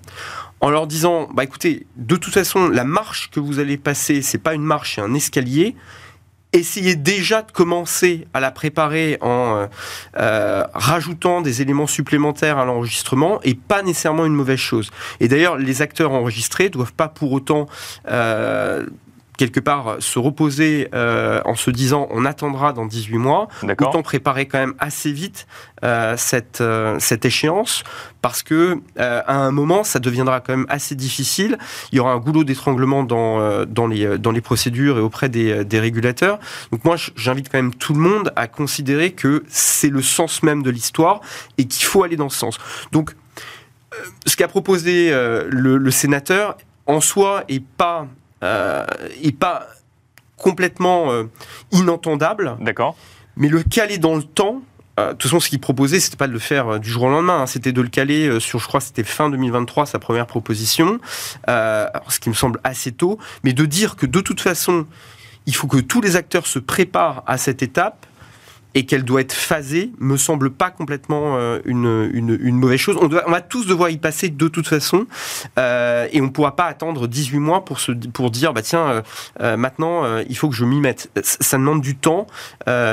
en 0.62 0.70
leur 0.70 0.88
disant, 0.88 1.28
bah 1.34 1.44
écoutez, 1.44 1.86
de 1.98 2.16
toute 2.16 2.34
façon, 2.34 2.70
la 2.70 2.84
marche 2.84 3.30
que 3.30 3.40
vous 3.40 3.60
allez 3.60 3.78
passer, 3.78 4.22
c'est 4.22 4.38
pas 4.38 4.54
une 4.54 4.64
marche, 4.64 4.96
c'est 4.96 5.02
un 5.02 5.14
escalier 5.14 5.76
essayez 6.56 6.96
déjà 6.96 7.42
de 7.42 7.52
commencer 7.52 8.28
à 8.34 8.40
la 8.40 8.52
préparer 8.52 9.18
en 9.22 9.58
euh, 9.58 9.68
euh, 10.18 10.64
rajoutant 10.74 11.42
des 11.42 11.62
éléments 11.62 11.88
supplémentaires 11.88 12.58
à 12.58 12.66
l'enregistrement 12.66 13.40
et 13.44 13.56
pas 13.56 13.82
nécessairement 13.82 14.26
une 14.26 14.34
mauvaise 14.34 14.60
chose. 14.60 14.92
Et 15.20 15.28
d'ailleurs, 15.28 15.58
les 15.58 15.82
acteurs 15.82 16.12
enregistrés 16.12 16.70
doivent 16.70 16.94
pas 16.94 17.08
pour 17.08 17.32
autant 17.32 17.68
euh, 18.10 18.86
quelque 19.38 19.60
part 19.60 19.98
se 20.00 20.20
reposer 20.20 20.90
euh, 20.94 21.42
en 21.46 21.56
se 21.56 21.72
disant 21.72 22.08
on 22.12 22.26
attendra 22.26 22.74
dans 22.74 22.86
18 22.86 23.18
mois, 23.18 23.48
autant 23.64 24.02
préparer 24.02 24.48
quand 24.48 24.60
même 24.60 24.76
assez 24.80 25.12
vite 25.12 25.48
euh, 25.84 26.16
cette, 26.18 26.62
euh, 26.62 26.98
cette 27.00 27.26
échéance 27.26 27.84
parce 28.22 28.44
que 28.44 28.80
à 28.98 29.36
un 29.36 29.52
moment 29.52 29.84
ça 29.84 30.00
deviendra 30.00 30.40
quand 30.40 30.56
même 30.56 30.66
assez 30.70 30.96
difficile. 30.96 31.58
Il 31.92 31.98
y 31.98 32.00
aura 32.00 32.14
un 32.14 32.18
goulot 32.18 32.44
d'étranglement 32.44 33.04
dans, 33.04 33.66
dans, 33.66 33.88
les, 33.88 34.18
dans 34.18 34.32
les 34.32 34.42
procédures 34.42 34.98
et 34.98 35.02
auprès 35.02 35.30
des, 35.30 35.64
des 35.64 35.80
régulateurs. 35.80 36.40
Donc 36.72 36.84
moi 36.86 36.96
j'invite 37.16 37.50
quand 37.52 37.60
même 37.60 37.74
tout 37.74 37.94
le 37.94 38.00
monde 38.00 38.34
à 38.36 38.48
considérer 38.48 39.12
que 39.12 39.44
c'est 39.48 39.90
le 39.90 40.02
sens 40.02 40.42
même 40.42 40.64
de 40.64 40.72
l'histoire 40.72 41.22
et 41.60 41.66
qu'il 41.66 41.86
faut 41.86 42.04
aller 42.04 42.16
dans 42.16 42.30
ce 42.30 42.40
sens. 42.40 42.58
Donc 42.92 43.16
ce 44.26 44.36
qu'a 44.36 44.48
proposé 44.48 45.12
le, 45.12 45.78
le 45.78 45.92
sénateur 45.92 46.58
en 46.88 47.02
soi 47.02 47.44
est 47.48 47.64
pas 47.64 48.02
euh, 48.02 48.25
et 49.22 49.32
pas 49.32 49.68
complètement 50.38 51.12
euh, 51.12 51.24
inentendable. 51.72 52.58
D'accord. 52.60 52.96
Mais 53.38 53.50
le 53.50 53.64
caler 53.64 53.98
dans 53.98 54.16
le 54.16 54.24
temps, 54.24 54.62
euh, 55.00 55.10
de 55.10 55.14
toute 55.14 55.24
façon, 55.24 55.40
ce 55.40 55.50
qu'il 55.50 55.60
proposait, 55.60 56.00
c'était 56.00 56.18
pas 56.18 56.28
de 56.28 56.34
le 56.34 56.40
faire 56.40 56.80
du 56.80 56.90
jour 56.90 57.04
au 57.04 57.10
lendemain, 57.10 57.42
hein. 57.42 57.48
c'était 57.48 57.72
de 57.72 57.82
le 57.82 57.90
caler 57.90 58.40
sur, 58.40 58.60
je 58.60 58.68
crois, 58.68 58.80
c'était 58.80 59.04
fin 59.04 59.30
2023, 59.30 59.86
sa 59.86 60.00
première 60.00 60.28
proposition, 60.28 61.00
ce 61.48 62.20
qui 62.20 62.30
me 62.30 62.34
semble 62.34 62.60
assez 62.64 62.92
tôt, 62.92 63.18
mais 63.44 63.54
de 63.54 63.66
dire 63.66 63.96
que 63.96 64.06
de 64.06 64.22
toute 64.22 64.40
façon, 64.40 64.86
il 65.46 65.56
faut 65.56 65.68
que 65.68 65.78
tous 65.78 66.02
les 66.02 66.16
acteurs 66.16 66.48
se 66.48 66.60
préparent 66.60 67.24
à 67.28 67.38
cette 67.38 67.62
étape 67.62 68.06
et 68.76 68.86
qu'elle 68.86 69.04
doit 69.04 69.22
être 69.22 69.34
phasée 69.34 69.92
me 70.00 70.18
semble 70.18 70.52
pas 70.52 70.70
complètement 70.70 71.38
euh, 71.38 71.60
une, 71.66 72.10
une, 72.14 72.58
mauvaise 72.58 72.80
chose. 72.80 72.98
On, 73.02 73.08
doit, 73.08 73.24
on 73.26 73.32
va 73.32 73.42
tous 73.42 73.66
devoir 73.66 73.90
y 73.90 73.98
passer 73.98 74.30
de 74.30 74.48
toute 74.50 74.68
façon 74.68 75.08
euh, 75.58 76.08
et 76.12 76.22
on 76.22 76.26
ne 76.26 76.30
pourra 76.30 76.56
pas 76.58 76.66
attendre 76.66 77.08
18 77.08 77.40
mois 77.40 77.64
pour, 77.64 77.80
se, 77.80 77.94
pour 77.94 78.30
dire 78.32 78.54
bah 78.54 78.62
tiens 78.62 79.04
euh, 79.42 79.58
maintenant 79.58 80.04
il 80.28 80.38
faut 80.38 80.50
que 80.50 80.56
je 80.56 80.66
m'y 80.66 80.82
mette. 80.82 81.10
Ça 81.24 81.58
demande 81.58 81.82
du 81.82 81.96
temps, 81.96 82.28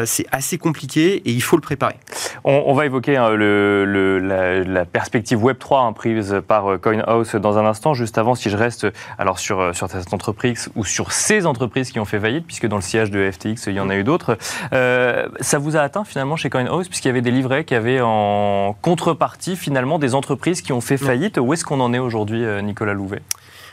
c'est 0.05 0.27
assez 0.31 0.57
compliqué 0.57 1.17
et 1.17 1.33
il 1.33 1.43
faut 1.43 1.57
le 1.57 1.63
préparer. 1.63 1.97
On, 2.45 2.73
va 2.75 2.87
évoquer 2.87 3.17
hein, 3.17 3.37
la, 3.37 4.85
perspective 4.85 5.43
Web 5.43 5.59
3 5.59 5.81
hein, 5.81 5.93
prise 5.93 6.41
par 6.47 6.81
CoinHouse 6.81 7.35
dans 7.35 7.59
un 7.59 7.67
instant. 7.67 7.95
Juste 7.95 8.19
avant, 8.19 8.37
si 8.37 8.51
je 8.51 8.57
reste 8.57 8.87
alors 9.19 9.41
sur, 9.41 9.75
sur 9.75 9.91
cette 9.91 10.15
entreprise 10.15 10.71
ou 10.77 10.85
sur 10.85 11.11
ces 11.13 11.47
entreprises 11.47 11.91
qui 11.91 11.99
ont 11.99 12.05
fait 12.05 12.21
faillite, 12.21 12.47
puisque 12.47 12.67
dans 12.67 12.77
le 12.77 12.83
sillage 12.83 13.11
de 13.11 13.31
FTX 13.31 13.67
il 13.67 13.75
y 13.75 13.81
en 13.81 13.91
a 13.91 13.97
eu 13.97 14.05
d'autres, 14.05 14.39
ça 14.71 15.59
vous 15.59 15.72
a 15.77 15.83
atteint 15.83 16.05
finalement 16.05 16.37
chez 16.37 16.51
CoinHouse, 16.51 16.89
puisqu'il 16.89 17.09
y 17.09 17.11
avait 17.11 17.23
des 17.23 17.31
livrets 17.31 17.65
qui 17.65 17.75
avaient 17.75 18.01
en 18.01 18.77
contrepartie 18.81 19.57
finalement 19.57 19.99
des 19.99 20.15
entreprises 20.15 20.63
qui 20.63 20.73
ont 20.73 20.81
fait 20.81 20.97
faillite. 20.97 21.39
Où 21.39 21.53
est-ce 21.53 21.65
qu'on 21.65 21.81
en 21.81 21.93
est 21.93 21.99
aujourd'hui, 21.99 22.45
euh, 22.45 22.61
Nicolas 22.61 22.95
Louvet? 22.95 23.23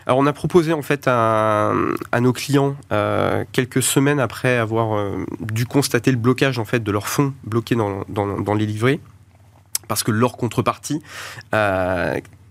Alors 0.05 0.17
on 0.17 0.25
a 0.25 0.33
proposé 0.33 0.73
en 0.73 0.81
fait 0.81 1.03
à, 1.07 1.73
nos 2.19 2.33
clients 2.33 2.75
euh, 2.91 3.43
quelques 3.51 3.83
semaines 3.83 4.19
après 4.19 4.57
avoir 4.57 4.97
euh, 4.97 5.25
dû 5.39 5.65
constater 5.65 6.09
le 6.09 6.17
blocage 6.17 6.57
en 6.57 6.65
fait 6.65 6.83
de 6.83 6.91
leurs 6.91 7.07
fonds 7.07 7.33
bloqués 7.43 7.75
dans, 7.75 8.05
dans 8.07 8.53
les 8.55 8.65
livrets 8.65 8.99
parce 9.87 10.01
que 10.01 10.11
leur 10.11 10.37
contrepartie 10.37 11.03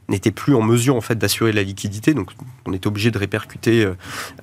n'était 0.08 0.30
plus 0.30 0.54
en 0.54 0.62
mesure 0.62 0.96
en 0.96 1.00
fait 1.00 1.16
d'assurer 1.16 1.52
la 1.52 1.62
liquidité. 1.62 2.14
Donc 2.14 2.30
on 2.66 2.72
était 2.72 2.86
obligé 2.86 3.10
de 3.10 3.18
répercuter 3.18 3.84
euh, 3.84 3.94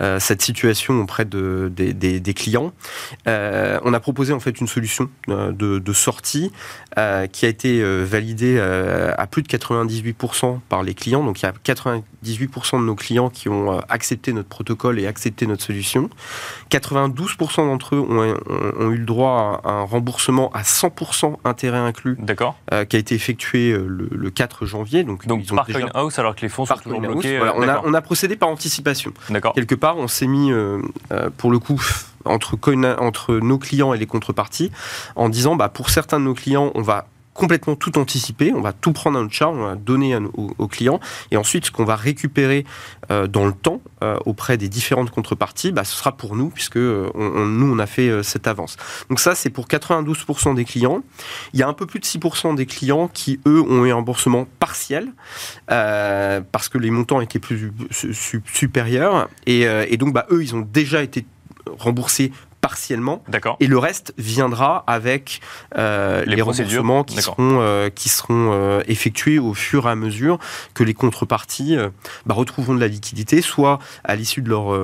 euh, 0.02 0.20
cette 0.20 0.42
situation 0.42 1.00
auprès 1.02 1.26
de, 1.26 1.72
des, 1.76 2.34
clients. 2.34 2.72
Euh, 3.28 3.80
on 3.84 3.94
a 3.94 4.00
proposé 4.00 4.34
en 4.34 4.40
fait 4.40 4.60
une 4.60 4.68
solution 4.68 5.10
de, 5.28 5.94
sortie 5.94 6.52
qui 7.32 7.46
a 7.46 7.50
été 7.50 7.84
validée 8.04 8.60
à 8.60 9.28
plus 9.28 9.44
de 9.44 9.48
98% 9.48 10.60
par 10.70 10.84
les 10.84 10.94
clients. 10.94 11.24
Donc 11.24 11.42
il 11.42 11.46
y 11.46 11.48
a 11.48 11.54
98% 11.64 12.80
de 12.80 12.86
nos 12.86 12.96
clients 12.96 13.30
qui 13.30 13.50
ont 13.50 13.80
accepté 13.90 14.34
notre 14.34 14.50
protocole 14.50 15.00
et 15.00 15.08
accepté 15.08 15.48
notre 15.48 15.64
solution. 15.64 16.10
92% 16.72 17.58
d'entre 17.58 17.96
eux 17.96 18.00
ont, 18.00 18.92
eu 18.92 18.98
le 18.98 19.06
droit 19.06 19.62
à 19.64 19.72
un 19.72 19.84
remboursement 19.84 20.52
à 20.54 20.64
100% 20.64 21.38
intérêt 21.46 21.78
inclus. 21.78 22.18
D'accord. 22.20 22.58
qui 22.90 22.96
a 22.96 23.00
été 23.00 23.16
effectué 23.16 23.76
le, 23.78 24.30
4 24.30 24.66
janvier. 24.66 25.04
Donc, 25.04 25.28
Donc 25.28 25.46
par 25.56 25.68
CoinHouse 25.68 26.20
alors 26.20 26.36
que 26.36 26.42
les 26.42 26.50
fonds 26.50 26.66
sont 26.66 26.76
toujours 26.76 27.02
bloqués. 27.02 27.38
Euh, 27.38 27.52
on, 27.84 27.94
a, 27.94 28.02
procédé 28.02 28.36
par 28.36 28.50
anticipation. 28.50 29.14
Quelque 29.54 29.76
part, 29.76 29.98
on 29.98 30.08
s'est 30.08 30.28
mis, 30.28 30.52
euh, 30.52 30.82
euh, 31.12 31.30
pour 31.36 31.52
le 31.52 31.60
coup, 31.60 31.82
entre, 32.26 32.58
entre 33.00 33.36
nos 33.36 33.58
clients 33.58 33.94
et 33.94 33.98
les 33.98 34.06
contreparties, 34.06 34.72
en 35.16 35.30
disant, 35.30 35.56
bah, 35.56 35.70
pour 35.70 35.90
certains 35.90 36.20
de 36.20 36.26
nos 36.26 36.34
clients, 36.34 36.72
on 36.76 36.82
va 36.82 37.08
complètement 37.36 37.76
tout 37.76 38.00
anticiper, 38.00 38.54
on 38.54 38.62
va 38.62 38.72
tout 38.74 38.94
prendre 38.94 39.20
à 39.20 39.22
notre 39.22 39.34
charge, 39.34 39.58
on 39.58 39.66
va 39.66 39.76
donner 39.76 40.18
aux, 40.36 40.68
clients, 40.68 41.02
et 41.32 41.38
ensuite 41.38 41.66
ce 41.66 41.72
qu'on 41.72 41.84
va 41.84 41.98
récupérer 41.98 42.66
euh, 43.12 43.28
dans 43.28 43.46
le 43.46 43.52
temps 43.52 43.82
euh, 44.02 44.18
auprès 44.26 44.58
des 44.58 44.70
différentes 44.70 45.12
contreparties, 45.12 45.74
bah, 45.74 45.84
ce 45.84 45.96
sera 45.96 46.14
pour 46.16 46.38
nous, 46.38 46.50
puisque 46.50 46.78
euh, 46.78 47.12
nous 47.14 47.72
on 47.72 47.78
a 47.78 47.86
fait 47.86 48.24
cette 48.24 48.48
avance. 48.48 48.78
Donc 49.10 49.20
ça 49.20 49.36
c'est 49.36 49.50
pour 49.50 49.68
92% 49.68 50.56
des 50.56 50.64
clients. 50.64 51.04
Il 51.54 51.60
y 51.60 51.64
a 51.64 51.68
un 51.68 51.74
peu 51.74 51.86
plus 51.86 52.00
de 52.00 52.06
6% 52.06 52.56
des 52.56 52.66
clients 52.66 53.10
qui 53.10 53.42
eux 53.46 53.62
ont 53.62 53.86
eu 53.86 53.92
un 53.92 53.96
remboursement 53.96 54.48
partiel, 54.60 55.12
parce 55.68 56.70
que 56.70 56.78
les 56.78 56.90
montants 56.90 57.20
étaient 57.20 57.40
plus 57.40 57.74
supérieurs, 57.92 59.30
et, 59.46 59.98
donc 59.98 60.14
bah, 60.14 60.26
eux 60.32 60.42
ils 60.42 60.56
ont 60.56 60.62
déjà 60.62 61.04
été 61.04 61.26
remboursés 61.78 62.32
partiellement. 62.66 63.22
Et 63.60 63.68
le 63.68 63.78
reste 63.78 64.16
viendra 64.18 64.84
avec 64.88 65.40
euh, 65.78 66.24
les, 66.26 66.42
remboursements 66.42 67.04
qui 67.04 67.22
seront, 67.22 67.60
euh, 67.62 67.92
qui 67.94 68.10
seront 68.10 68.50
euh, 68.54 68.82
effectués 68.88 69.38
au 69.38 69.54
fur 69.54 69.86
et 69.86 69.92
à 69.92 69.96
mesure 69.96 70.40
que 70.74 70.84
les 70.84 70.96
contreparties 70.96 71.78
bah, 72.26 72.34
retrouveront 72.34 72.74
de 72.74 72.80
la 72.80 72.88
liquidité, 72.88 73.44
soit 73.44 73.78
à 74.04 74.16
l'issue 74.16 74.42
de 74.42 74.50
leur, 74.50 74.76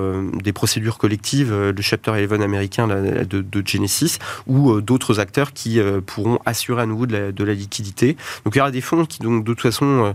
des 0.44 0.52
procédures 0.52 0.96
collectives, 0.96 1.52
le 1.52 1.82
Chapter 1.82 2.12
11 2.12 2.40
américain 2.40 2.86
de, 2.86 3.24
de 3.24 3.66
Genesis, 3.66 4.18
ou 4.46 4.80
d'autres 4.80 5.18
acteurs 5.18 5.52
qui 5.52 5.80
pourront 6.06 6.38
assurer 6.46 6.82
à 6.82 6.86
nouveau 6.86 7.06
de 7.06 7.44
la, 7.44 7.52
liquidité. 7.52 8.16
Donc 8.44 8.54
il 8.54 8.58
y 8.58 8.60
aura 8.60 8.70
des 8.70 8.80
fonds 8.80 9.06
qui, 9.06 9.18
donc, 9.18 9.42
de 9.42 9.52
toute 9.52 9.60
façon, 9.60 10.14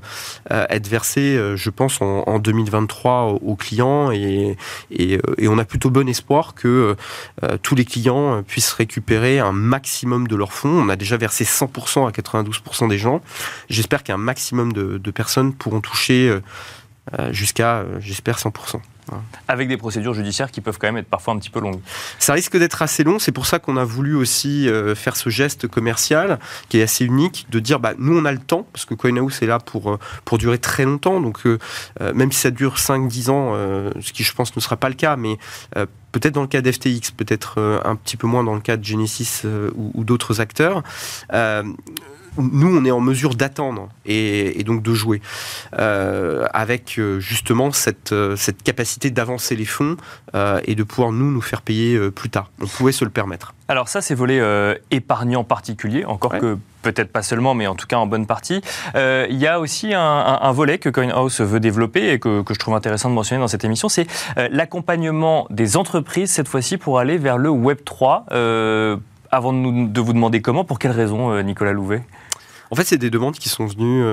être 0.49 0.87
versés, 0.87 1.37
je 1.55 1.69
pense, 1.69 2.01
en, 2.01 2.39
2023 2.39 3.39
aux 3.41 3.55
clients 3.57 4.11
et, 4.11 4.55
et, 4.89 5.19
et, 5.37 5.47
on 5.49 5.57
a 5.57 5.65
plutôt 5.65 5.89
bon 5.89 6.07
espoir 6.07 6.53
que 6.55 6.95
tous 7.61 7.75
les 7.75 7.85
clients 7.85 8.43
puissent 8.43 8.73
récupérer 8.73 9.39
un 9.39 9.51
maximum 9.51 10.27
de 10.27 10.35
leurs 10.35 10.53
fonds. 10.53 10.69
On 10.69 10.89
a 10.89 10.95
déjà 10.95 11.17
versé 11.17 11.43
100% 11.43 12.07
à 12.07 12.11
92% 12.11 12.89
des 12.89 12.97
gens. 12.97 13.21
J'espère 13.69 14.03
qu'un 14.03 14.17
maximum 14.17 14.73
de, 14.73 15.11
personnes 15.11 15.53
pourront 15.53 15.81
toucher 15.81 16.39
euh, 17.17 17.33
jusqu'à, 17.33 17.77
euh, 17.77 17.99
j'espère, 17.99 18.37
100%. 18.37 18.81
Avec 19.47 19.67
des 19.67 19.77
procédures 19.77 20.13
judiciaires 20.13 20.51
qui 20.51 20.61
peuvent 20.61 20.77
quand 20.79 20.87
même 20.87 20.97
être 20.97 21.07
parfois 21.07 21.33
un 21.33 21.37
petit 21.37 21.49
peu 21.49 21.59
longues. 21.59 21.79
Ça 22.19 22.33
risque 22.33 22.57
d'être 22.57 22.81
assez 22.81 23.03
long, 23.03 23.19
c'est 23.19 23.31
pour 23.31 23.45
ça 23.45 23.59
qu'on 23.59 23.77
a 23.77 23.83
voulu 23.83 24.15
aussi 24.15 24.69
faire 24.95 25.15
ce 25.15 25.29
geste 25.29 25.67
commercial 25.67 26.39
qui 26.69 26.79
est 26.79 26.83
assez 26.83 27.05
unique, 27.05 27.47
de 27.49 27.59
dire 27.59 27.79
bah, 27.79 27.93
nous 27.97 28.17
on 28.17 28.25
a 28.25 28.31
le 28.31 28.39
temps, 28.39 28.67
parce 28.73 28.85
que 28.85 28.93
CoinHouse 28.93 29.41
est 29.41 29.47
là 29.47 29.59
pour, 29.59 29.97
pour 30.25 30.37
durer 30.37 30.57
très 30.57 30.85
longtemps, 30.85 31.19
donc 31.21 31.43
même 31.99 32.31
si 32.31 32.39
ça 32.39 32.51
dure 32.51 32.75
5-10 32.75 33.29
ans, 33.29 33.53
ce 33.99 34.11
qui 34.13 34.23
je 34.23 34.33
pense 34.33 34.55
ne 34.55 34.61
sera 34.61 34.77
pas 34.77 34.89
le 34.89 34.95
cas, 34.95 35.15
mais 35.15 35.37
peut-être 36.19 36.33
dans 36.33 36.41
le 36.41 36.47
cas 36.47 36.61
d'FTX, 36.61 37.11
peut-être 37.15 37.55
euh, 37.57 37.79
un 37.83 37.95
petit 37.95 38.17
peu 38.17 38.27
moins 38.27 38.43
dans 38.43 38.55
le 38.55 38.61
cas 38.61 38.77
de 38.77 38.83
Genesis 38.83 39.41
euh, 39.45 39.69
ou, 39.75 40.03
d'autres 40.03 40.41
acteurs. 40.41 40.83
Euh, 42.37 42.41
nous, 42.51 42.77
on 42.77 42.85
est 42.85 42.91
en 42.91 42.99
mesure 42.99 43.35
d'attendre 43.35 43.89
et, 44.05 44.63
donc 44.63 44.83
de 44.83 44.93
jouer 44.93 45.21
avec 45.71 46.99
justement 47.19 47.71
cette, 47.71 48.13
cette 48.35 48.63
capacité 48.63 49.11
d'avancer 49.11 49.55
les 49.55 49.65
fonds 49.65 49.95
et 50.33 50.75
de 50.75 50.83
pouvoir 50.83 51.11
nous 51.11 51.31
nous 51.31 51.41
faire 51.41 51.61
payer 51.61 52.11
plus 52.11 52.29
tard. 52.29 52.51
On 52.61 52.67
pouvait 52.67 52.91
se 52.91 53.05
le 53.05 53.11
permettre. 53.11 53.53
Alors 53.67 53.87
ça, 53.87 54.01
c'est 54.01 54.15
volet 54.15 54.41
épargnant 54.91 55.43
particulier, 55.43 56.05
encore 56.05 56.37
que 56.37 56.57
peut-être 56.91 57.11
pas 57.11 57.23
seulement, 57.23 57.53
mais 57.53 57.67
en 57.67 57.75
tout 57.75 57.87
cas 57.87 57.97
en 57.97 58.07
bonne 58.07 58.25
partie. 58.25 58.61
Euh, 58.95 59.27
il 59.29 59.37
y 59.37 59.47
a 59.47 59.59
aussi 59.59 59.93
un, 59.93 60.51
volet 60.51 60.77
que 60.77 60.89
CoinHouse 60.89 61.41
veut 61.41 61.59
développer 61.59 62.11
et 62.11 62.19
que, 62.19 62.43
je 62.49 62.59
trouve 62.59 62.75
intéressant 62.75 63.09
de 63.09 63.13
mentionner 63.15 63.41
dans 63.41 63.47
cette 63.47 63.65
émission, 63.65 63.89
c'est 63.89 64.07
euh, 64.37 64.47
l'accompagnement 64.51 65.47
des 65.49 65.77
entreprises, 65.77 66.31
cette 66.31 66.47
fois-ci 66.47 66.77
pour 66.77 66.99
aller 66.99 67.17
vers 67.17 67.37
le 67.37 67.49
Web 67.49 67.79
3. 67.83 68.25
Euh, 68.31 68.97
avant 69.29 69.51
de, 69.51 69.89
de, 69.89 70.01
vous 70.01 70.13
demander 70.13 70.41
comment, 70.41 70.63
pour 70.63 70.79
quelles 70.79 70.91
raisons, 70.91 71.43
Nicolas 71.43 71.73
Louvet? 71.73 72.01
En 72.69 72.75
fait, 72.75 72.83
c'est 72.83 72.97
des 72.97 73.09
demandes 73.09 73.35
qui 73.35 73.49
sont 73.49 73.65
venues 73.65 74.03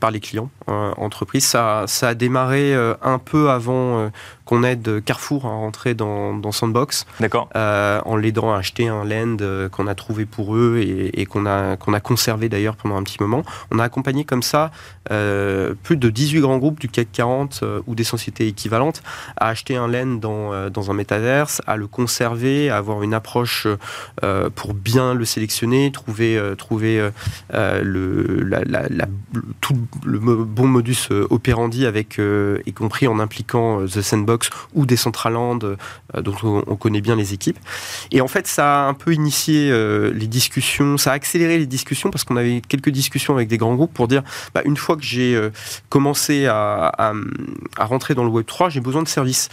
par 0.00 0.10
les 0.10 0.20
clients 0.20 0.50
entreprises. 0.66 1.46
Ça, 1.46 1.84
ça, 1.86 2.08
a 2.08 2.14
démarré 2.14 2.74
un 3.02 3.18
peu 3.18 3.50
avant 3.50 4.10
qu'on 4.44 4.62
aide 4.62 5.02
Carrefour 5.04 5.46
à 5.46 5.50
rentrer 5.50 5.94
dans, 5.94 6.52
Sandbox. 6.52 7.06
D'accord. 7.20 7.48
Euh, 7.56 8.00
en 8.04 8.16
l'aidant 8.16 8.52
à 8.52 8.58
acheter 8.58 8.88
un 8.88 9.04
land 9.04 9.38
euh, 9.40 9.68
qu'on 9.68 9.86
a 9.86 9.94
trouvé 9.94 10.26
pour 10.26 10.54
eux 10.54 10.78
et, 10.78 11.26
qu'on 11.26 11.46
a, 11.46 11.76
qu'on 11.76 11.94
a 11.94 12.00
conservé 12.00 12.48
d'ailleurs 12.48 12.76
pendant 12.76 12.96
un 12.96 13.02
petit 13.02 13.16
moment. 13.20 13.42
On 13.70 13.78
a 13.78 13.84
accompagné 13.84 14.24
comme 14.24 14.42
ça 14.42 14.70
euh, 15.10 15.74
plus 15.82 15.96
de 15.96 16.10
18 16.10 16.40
grands 16.40 16.58
groupes 16.58 16.78
du 16.78 16.88
CAC 16.88 17.08
40 17.12 17.64
ou 17.86 17.94
des 17.94 18.04
sociétés 18.04 18.46
équivalentes 18.46 19.02
à 19.36 19.48
acheter 19.48 19.76
un 19.76 19.88
land 19.88 20.18
dans, 20.20 20.70
dans 20.70 20.90
un 20.90 20.94
métaverse, 20.94 21.62
à 21.66 21.76
le 21.76 21.86
conserver, 21.86 22.70
à 22.70 22.76
avoir 22.76 23.02
une 23.02 23.14
approche 23.14 23.66
pour 24.54 24.74
bien 24.74 25.14
le 25.14 25.24
sélectionner, 25.24 25.90
trouver, 25.92 26.40
trouver 26.58 27.10
le, 27.52 28.42
la, 28.42 29.06
tout 29.60 29.76
le 30.04 30.18
bon 30.18 30.66
modus 30.66 31.08
operandi 31.30 31.86
avec, 31.86 32.20
y 32.66 32.72
compris 32.72 33.06
en 33.06 33.18
impliquant 33.18 33.84
The 33.86 34.00
Sandbox 34.00 34.33
ou 34.74 34.86
des 34.86 34.96
Centraland 34.96 35.58
euh, 35.62 35.76
dont 36.22 36.34
on, 36.42 36.76
connaît 36.76 37.00
bien 37.00 37.16
les 37.16 37.32
équipes. 37.32 37.58
Et 38.10 38.20
en 38.20 38.28
fait, 38.28 38.46
ça 38.46 38.84
a 38.84 38.88
un 38.88 38.94
peu 38.94 39.12
initié 39.12 39.70
euh, 39.70 40.12
les 40.12 40.26
discussions, 40.26 40.98
ça 40.98 41.12
a 41.12 41.14
accéléré 41.14 41.58
les 41.58 41.66
discussions 41.66 42.10
parce 42.10 42.24
qu'on 42.24 42.36
avait 42.36 42.60
quelques 42.66 42.90
discussions 42.90 43.34
avec 43.34 43.48
des 43.48 43.58
grands 43.58 43.74
groupes 43.74 43.94
pour 43.94 44.08
dire, 44.08 44.22
bah, 44.54 44.62
une 44.64 44.76
fois 44.76 44.96
que 44.96 45.02
j'ai 45.02 45.34
euh, 45.34 45.50
commencé 45.88 46.46
à, 46.46 47.12
rentrer 47.78 48.14
dans 48.14 48.24
le 48.24 48.30
Web 48.30 48.46
3, 48.46 48.70
j'ai 48.70 48.80
besoin 48.80 49.02
de 49.02 49.08
services. 49.08 49.48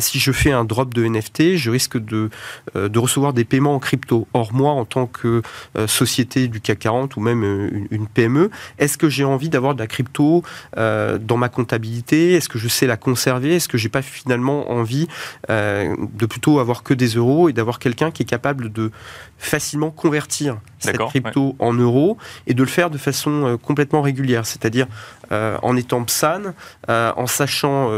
si 0.00 0.18
je 0.18 0.32
fais 0.32 0.52
un 0.52 0.64
drop 0.64 0.94
de 0.94 1.04
NFT, 1.04 1.56
je 1.56 1.70
risque 1.70 1.98
de, 1.98 2.30
recevoir 2.74 3.32
des 3.32 3.44
paiements 3.44 3.74
en 3.74 3.78
crypto. 3.78 4.26
Or, 4.32 4.52
moi, 4.52 4.72
en 4.72 4.84
tant 4.84 5.06
que 5.06 5.42
société 5.86 6.48
du 6.48 6.60
CAC 6.60 6.78
40 6.80 7.16
ou 7.16 7.20
même 7.20 7.42
une, 7.90 8.06
PME, 8.06 8.50
est-ce 8.78 8.96
que 8.96 9.08
j'ai 9.08 9.24
envie 9.24 9.48
d'avoir 9.48 9.74
de 9.74 9.80
la 9.80 9.86
crypto 9.86 10.42
dans 10.76 11.36
ma 11.36 11.48
comptabilité? 11.48 12.34
Est-ce 12.34 12.48
que 12.48 12.58
je 12.58 12.68
sais 12.68 12.86
la 12.86 12.96
conserver? 12.96 13.56
Est-ce 13.56 13.68
que 13.68 13.78
j'ai 13.78 13.88
pas 13.88 14.02
finalement 14.14 14.70
envie 14.70 15.08
euh, 15.50 15.94
de 16.14 16.26
plutôt 16.26 16.60
avoir 16.60 16.82
que 16.82 16.94
des 16.94 17.08
euros 17.08 17.48
et 17.48 17.52
d'avoir 17.52 17.78
quelqu'un 17.78 18.10
qui 18.10 18.22
est 18.22 18.26
capable 18.26 18.72
de 18.72 18.90
facilement 19.38 19.90
convertir 19.90 20.56
cette 20.78 20.98
crypto 20.98 21.56
en 21.58 21.72
euros 21.72 22.16
et 22.46 22.54
de 22.54 22.62
le 22.62 22.68
faire 22.68 22.88
de 22.90 22.98
façon 22.98 23.30
euh, 23.30 23.56
complètement 23.56 24.00
régulière, 24.00 24.46
c'est-à-dire 24.46 24.86
euh, 25.32 25.58
en 25.62 25.76
étant 25.76 26.04
PSAN, 26.04 26.54
en 26.88 27.26
sachant 27.26 27.90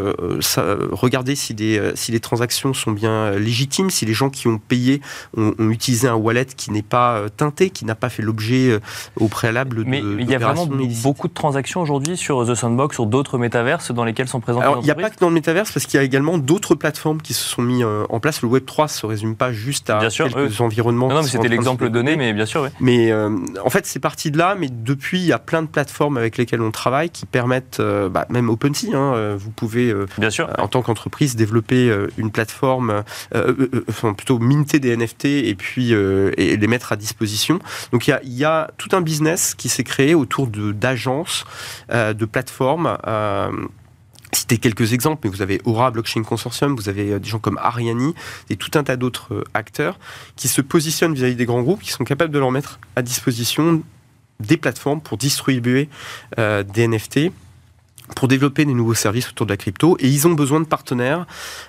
regarder 0.93 1.35
si, 1.35 1.55
des, 1.55 1.93
si 1.95 2.13
les 2.13 2.21
transactions 2.21 2.73
sont 2.73 2.93
bien 2.93 3.33
légitimes, 3.33 3.91
si 3.91 4.07
les 4.07 4.15
gens 4.15 4.31
qui 4.31 4.49
ont 4.49 4.59
payé 4.59 5.01
ont, 5.37 5.53
utilisé 5.71 6.09
un 6.09 6.15
wallet 6.15 6.47
qui 6.47 6.71
n'est 6.71 6.83
pas 6.83 7.25
teinté, 7.37 7.71
qui 7.71 7.85
n'a 7.85 7.95
pas 7.95 8.09
fait 8.09 8.23
l'objet 8.23 8.79
au 9.17 9.29
préalable 9.29 9.83
Mais 9.87 10.01
de 10.01 10.07
Mais 10.07 10.23
il 10.23 10.31
y 10.31 10.35
a 10.35 10.39
vraiment 10.39 10.67
beaucoup 11.03 11.29
de 11.29 11.35
transactions 11.35 11.81
aujourd'hui 11.83 12.17
sur 12.17 12.47
The 12.47 12.55
Sandbox, 12.55 12.95
sur 12.95 13.07
d'autres 13.07 13.39
métaverses 13.39 13.93
dans 13.93 14.05
lesquels 14.05 14.29
sont 14.29 14.41
présents 14.41 14.61
Alors, 14.61 14.79
il 14.79 14.85
n'y 14.85 14.91
a 14.91 14.95
pas 14.95 15.11
que 15.11 15.19
dans 15.19 15.29
le 15.29 15.35
métaverse, 15.35 15.73
parce 15.73 15.87
qu'il 15.87 15.99
y 15.99 16.03
a 16.03 16.06
également 16.07 16.39
d'autres 16.39 16.75
plateformes 16.75 17.21
qui 17.21 17.35
se 17.35 17.45
sont 17.45 17.63
mis 17.63 17.85
euh, 17.85 18.05
en 18.09 18.21
place. 18.21 18.41
Le 18.41 18.49
Web 18.49 18.65
3 18.65 18.87
ne 18.87 18.89
se 18.89 19.07
résume 19.07 19.37
pas 19.37 19.53
juste 19.53 19.91
à 19.91 20.09
quelques 20.09 20.61
environnements. 20.61 21.09
Non, 21.09 21.23
mais 21.23 21.29
c'était 21.29 21.49
l'exemple 21.49 21.91
donné, 21.91 22.17
mais 22.17 22.33
bien 22.33 22.47
sûr. 22.47 22.63
Oui. 22.63 22.69
Mais 22.81 23.13
euh, 23.13 23.31
en 23.65 23.71
fait, 23.71 23.87
c'est 23.87 24.01
parti 24.01 24.31
de 24.31 24.39
là. 24.39 24.57
Mais 24.59 24.69
depuis, 24.71 25.19
il 25.19 25.27
y 25.27 25.33
a 25.33 25.39
plein 25.39 25.63
de 25.63 25.69
plateformes 25.69 26.17
avec 26.17 26.39
lesquelles 26.39 26.63
on 26.63 26.71
travaille 26.71 27.11
qui 27.11 27.27
permettent, 27.27 27.81
euh, 27.81 28.09
bah, 28.09 28.27
même 28.31 28.49
OpenSea, 28.49 28.95
hein, 28.95 29.37
vous 29.37 29.51
pouvez, 29.51 29.95
bien 30.19 30.31
sûr, 30.31 30.49
en 30.59 30.69
tant 30.69 30.83
qu'entreprise, 30.83 31.37
développer 31.37 31.95
une 32.17 32.31
plateforme, 32.31 33.03
enfin 33.89 34.15
plutôt 34.15 34.39
minter 34.39 34.79
des 34.79 34.97
NFT 34.97 35.25
et 35.25 35.55
puis 35.55 35.93
et 35.93 36.57
les 36.57 36.67
mettre 36.67 36.93
à 36.93 36.97
disposition. 36.97 37.59
Donc 37.93 38.07
il 38.07 38.11
y 38.11 38.13
a, 38.13 38.21
y 38.25 38.45
a, 38.45 38.71
tout 38.79 38.89
un 38.93 39.01
business 39.01 39.55
qui 39.55 39.69
s'est 39.69 39.85
créé 39.85 40.15
autour 40.15 40.47
d'agences, 40.47 41.45
de, 41.91 42.13
de 42.13 42.25
plateformes 42.25 42.97
citer 44.33 44.59
quelques 44.59 44.93
exemples, 44.93 45.23
mais 45.25 45.31
vous 45.31 45.43
avez 45.43 45.61
Aura 45.65 45.91
Blockchain 45.91 46.23
Consortium, 46.23 46.75
vous 46.75 46.89
avez 46.89 47.13
euh, 47.13 47.19
des 47.19 47.29
gens 47.29 47.39
comme 47.39 47.59
Ariani 47.59 48.15
et 48.51 48.57
tout 48.57 48.71
un 48.75 48.85
tas 48.85 48.97
d'autres 48.97 49.35
euh, 49.35 49.45
acteurs 49.55 49.99
qui 50.37 50.49
se 50.49 50.61
positionnent 50.61 51.15
vis-à-vis 51.15 51.37
des 51.37 51.47
grands 51.47 51.63
groupes, 51.63 51.83
qui 51.83 51.91
sont 51.91 52.05
capables 52.05 52.33
de 52.33 52.39
leur 52.39 52.51
mettre 52.51 52.79
à 52.97 53.03
disposition 53.03 53.83
des 54.41 54.57
plateformes 54.57 55.01
pour 55.01 55.17
distribuer 55.17 55.89
euh, 56.39 56.63
des 56.63 56.87
NFT 56.89 57.33
pour 58.15 58.29
développer 58.29 58.65
des 58.65 58.75
nouveaux 58.75 58.95
services 58.95 59.29
autour 59.29 59.47
de 59.47 59.53
la 59.53 59.57
crypto 59.57 59.97
et 60.01 60.09
ils 60.09 60.27
ont 60.27 60.33
besoin 60.33 60.61
de 60.61 60.67
partenaires 60.67 61.27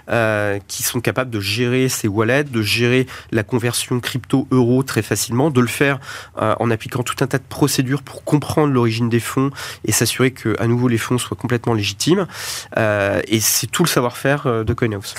euh, 0.10 0.60
qui 0.67 0.84
sont 0.84 1.01
capables 1.01 1.32
de 1.32 1.39
gérer 1.39 1.89
ces 1.89 2.08
wallets, 2.08 2.44
de 2.44 2.62
gérer 2.62 3.08
la 3.32 3.44
conversion 3.44 4.00
crypto-euro 4.00 4.84
très 4.84 5.01
facilement, 5.01 5.50
de 5.50 5.62
le 5.62 5.67
faire 5.67 6.00
euh, 6.41 6.56
en 6.60 6.70
appliquant 6.70 7.03
tout 7.03 7.15
un 7.22 7.27
tas 7.27 7.38
de 7.39 7.44
procédures 7.44 8.03
pour 8.03 8.24
comprendre 8.24 8.74
l'origine 8.74 9.10
des 9.10 9.20
fonds 9.20 9.51
et 9.86 9.91
s'assurer 9.91 10.32
que 10.32 10.56
à 10.60 10.67
nouveau 10.67 10.88
les 10.88 10.98
fonds 10.98 11.17
soient 11.17 11.38
complètement 11.38 11.74
légitimes. 11.74 12.27
Euh, 12.77 13.22
et 13.27 13.39
c'est 13.39 13.67
tout 13.67 13.84
le 13.84 13.89
savoir-faire 13.89 14.63
de 14.65 14.74
CoinHouse. 14.74 15.15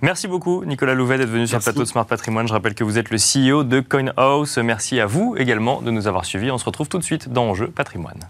Merci 0.00 0.26
beaucoup 0.26 0.64
Nicolas 0.64 0.94
Louvet 0.94 1.18
d'être 1.18 1.30
venu 1.30 1.46
sur 1.46 1.58
le 1.58 1.62
plateau 1.62 1.80
de 1.80 1.84
Smart 1.84 2.06
Patrimoine. 2.06 2.48
Je 2.48 2.52
rappelle 2.52 2.74
que 2.74 2.82
vous 2.82 2.98
êtes 2.98 3.10
le 3.10 3.18
CEO 3.18 3.62
de 3.62 3.80
CoinHouse. 3.80 4.58
Merci 4.58 4.98
à 4.98 5.06
vous 5.06 5.36
également 5.38 5.80
de 5.80 5.92
nous 5.92 6.08
avoir 6.08 6.24
suivis. 6.24 6.50
On 6.50 6.58
se 6.58 6.64
retrouve 6.64 6.88
tout 6.88 6.98
de 6.98 7.04
suite 7.04 7.28
dans 7.28 7.44
Enjeu 7.44 7.68
Patrimoine. 7.68 8.28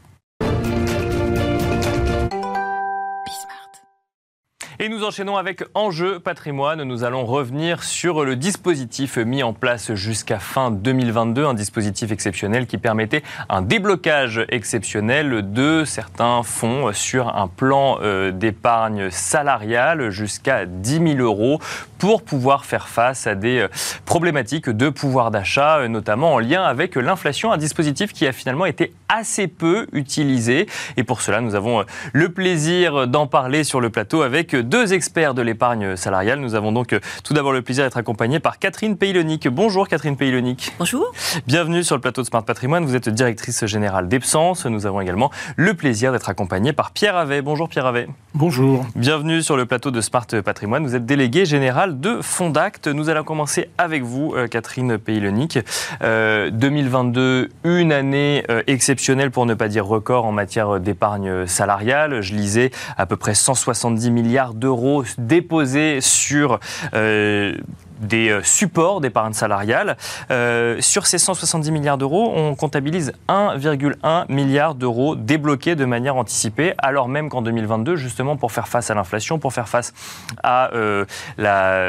Et 4.82 4.88
nous 4.88 5.04
enchaînons 5.04 5.36
avec 5.36 5.62
Enjeu 5.74 6.18
patrimoine. 6.18 6.82
Nous 6.82 7.04
allons 7.04 7.24
revenir 7.24 7.84
sur 7.84 8.24
le 8.24 8.34
dispositif 8.34 9.16
mis 9.16 9.44
en 9.44 9.52
place 9.52 9.94
jusqu'à 9.94 10.40
fin 10.40 10.72
2022, 10.72 11.44
un 11.44 11.54
dispositif 11.54 12.10
exceptionnel 12.10 12.66
qui 12.66 12.78
permettait 12.78 13.22
un 13.48 13.62
déblocage 13.62 14.44
exceptionnel 14.48 15.52
de 15.52 15.84
certains 15.84 16.42
fonds 16.42 16.92
sur 16.92 17.28
un 17.28 17.46
plan 17.46 17.98
euh, 18.02 18.32
d'épargne 18.32 19.08
salariale 19.10 20.10
jusqu'à 20.10 20.66
10 20.66 21.14
000 21.14 21.18
euros 21.18 21.60
pour 21.98 22.24
pouvoir 22.24 22.64
faire 22.64 22.88
face 22.88 23.28
à 23.28 23.36
des 23.36 23.60
euh, 23.60 23.68
problématiques 24.04 24.68
de 24.68 24.88
pouvoir 24.88 25.30
d'achat, 25.30 25.78
euh, 25.78 25.86
notamment 25.86 26.34
en 26.34 26.38
lien 26.40 26.64
avec 26.64 26.96
l'inflation, 26.96 27.52
un 27.52 27.56
dispositif 27.56 28.12
qui 28.12 28.26
a 28.26 28.32
finalement 28.32 28.66
été 28.66 28.92
assez 29.08 29.46
peu 29.46 29.86
utilisé. 29.92 30.66
Et 30.96 31.04
pour 31.04 31.20
cela, 31.20 31.40
nous 31.40 31.54
avons 31.54 31.84
le 32.12 32.28
plaisir 32.30 33.06
d'en 33.06 33.28
parler 33.28 33.62
sur 33.62 33.80
le 33.80 33.88
plateau 33.88 34.22
avec 34.22 34.56
deux 34.72 34.94
experts 34.94 35.34
de 35.34 35.42
l'épargne 35.42 35.96
salariale. 35.96 36.40
Nous 36.40 36.54
avons 36.54 36.72
donc 36.72 36.98
tout 37.24 37.34
d'abord 37.34 37.52
le 37.52 37.60
plaisir 37.60 37.84
d'être 37.84 37.98
accompagnés 37.98 38.40
par 38.40 38.58
Catherine 38.58 38.96
Paylonic. 38.96 39.46
Bonjour 39.48 39.86
Catherine 39.86 40.16
Paylonic. 40.16 40.72
Bonjour. 40.78 41.12
Bienvenue 41.46 41.84
sur 41.84 41.94
le 41.94 42.00
plateau 42.00 42.22
de 42.22 42.26
Smart 42.26 42.42
Patrimoine. 42.42 42.86
Vous 42.86 42.96
êtes 42.96 43.10
directrice 43.10 43.66
générale 43.66 44.08
d'Epsens. 44.08 44.64
Nous 44.64 44.86
avons 44.86 45.02
également 45.02 45.30
le 45.56 45.74
plaisir 45.74 46.10
d'être 46.10 46.30
accompagnés 46.30 46.72
par 46.72 46.92
Pierre 46.92 47.18
Avet. 47.18 47.42
Bonjour 47.42 47.68
Pierre 47.68 47.84
Avet. 47.84 48.08
Bonjour. 48.32 48.86
Bienvenue 48.96 49.42
sur 49.42 49.58
le 49.58 49.66
plateau 49.66 49.90
de 49.90 50.00
Smart 50.00 50.26
Patrimoine. 50.42 50.86
Vous 50.86 50.94
êtes 50.94 51.04
délégué 51.04 51.44
général 51.44 52.00
de 52.00 52.22
Fondact. 52.22 52.88
Nous 52.88 53.10
allons 53.10 53.24
commencer 53.24 53.68
avec 53.76 54.04
vous, 54.04 54.34
Catherine 54.50 54.96
Paylonic. 54.96 55.58
2022, 56.00 57.50
une 57.64 57.92
année 57.92 58.42
exceptionnelle 58.66 59.30
pour 59.30 59.44
ne 59.44 59.52
pas 59.52 59.68
dire 59.68 59.84
record 59.84 60.24
en 60.24 60.32
matière 60.32 60.80
d'épargne 60.80 61.46
salariale. 61.46 62.22
Je 62.22 62.32
lisais 62.32 62.70
à 62.96 63.04
peu 63.04 63.16
près 63.18 63.34
170 63.34 64.10
milliards 64.10 64.51
d'euros 64.54 65.04
déposés 65.18 66.00
sur 66.00 66.60
euh, 66.94 67.54
des 68.02 68.28
euh, 68.28 68.42
supports 68.42 69.00
d'épargne 69.00 69.32
salariale. 69.32 69.96
Euh, 70.30 70.76
sur 70.80 71.06
ces 71.06 71.18
170 71.18 71.70
milliards 71.70 71.98
d'euros, 71.98 72.32
on 72.34 72.54
comptabilise 72.54 73.12
1,1 73.28 74.30
milliard 74.30 74.74
d'euros 74.74 75.16
débloqués 75.16 75.76
de 75.76 75.84
manière 75.84 76.16
anticipée, 76.16 76.74
alors 76.78 77.08
même 77.08 77.28
qu'en 77.28 77.42
2022, 77.42 77.96
justement 77.96 78.36
pour 78.36 78.52
faire 78.52 78.68
face 78.68 78.90
à 78.90 78.94
l'inflation, 78.94 79.38
pour 79.38 79.52
faire 79.52 79.68
face 79.68 79.94
à 80.42 80.72
euh, 80.74 81.04
la 81.38 81.86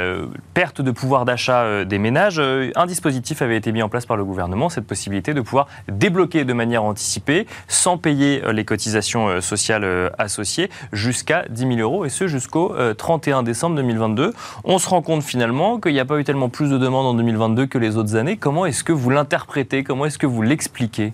perte 0.53 0.81
de 0.81 0.91
pouvoir 0.91 1.25
d'achat 1.25 1.85
des 1.85 1.97
ménages, 1.97 2.39
un 2.39 2.85
dispositif 2.85 3.41
avait 3.41 3.57
été 3.57 3.71
mis 3.71 3.81
en 3.81 3.89
place 3.89 4.05
par 4.05 4.17
le 4.17 4.23
gouvernement, 4.23 4.69
cette 4.69 4.85
possibilité 4.85 5.33
de 5.33 5.41
pouvoir 5.41 5.67
débloquer 5.87 6.45
de 6.45 6.53
manière 6.53 6.83
anticipée, 6.83 7.47
sans 7.67 7.97
payer 7.97 8.41
les 8.51 8.65
cotisations 8.65 9.41
sociales 9.41 10.11
associées, 10.17 10.69
jusqu'à 10.91 11.45
10 11.49 11.75
000 11.75 11.79
euros, 11.79 12.05
et 12.05 12.09
ce 12.09 12.27
jusqu'au 12.27 12.75
31 12.97 13.43
décembre 13.43 13.75
2022. 13.77 14.33
On 14.63 14.77
se 14.77 14.89
rend 14.89 15.01
compte 15.01 15.23
finalement 15.23 15.79
qu'il 15.79 15.93
y 15.93 15.99
a 15.99 16.02
a 16.03 16.05
pas 16.05 16.19
eu 16.19 16.25
tellement 16.25 16.49
plus 16.49 16.69
de 16.69 16.77
demandes 16.77 17.05
en 17.05 17.13
2022 17.13 17.65
que 17.65 17.77
les 17.77 17.95
autres 17.95 18.17
années. 18.17 18.35
Comment 18.35 18.65
est-ce 18.65 18.83
que 18.83 18.91
vous 18.91 19.09
l'interprétez? 19.09 19.85
Comment 19.85 20.05
est-ce 20.05 20.17
que 20.17 20.27
vous 20.27 20.41
l'expliquez? 20.41 21.13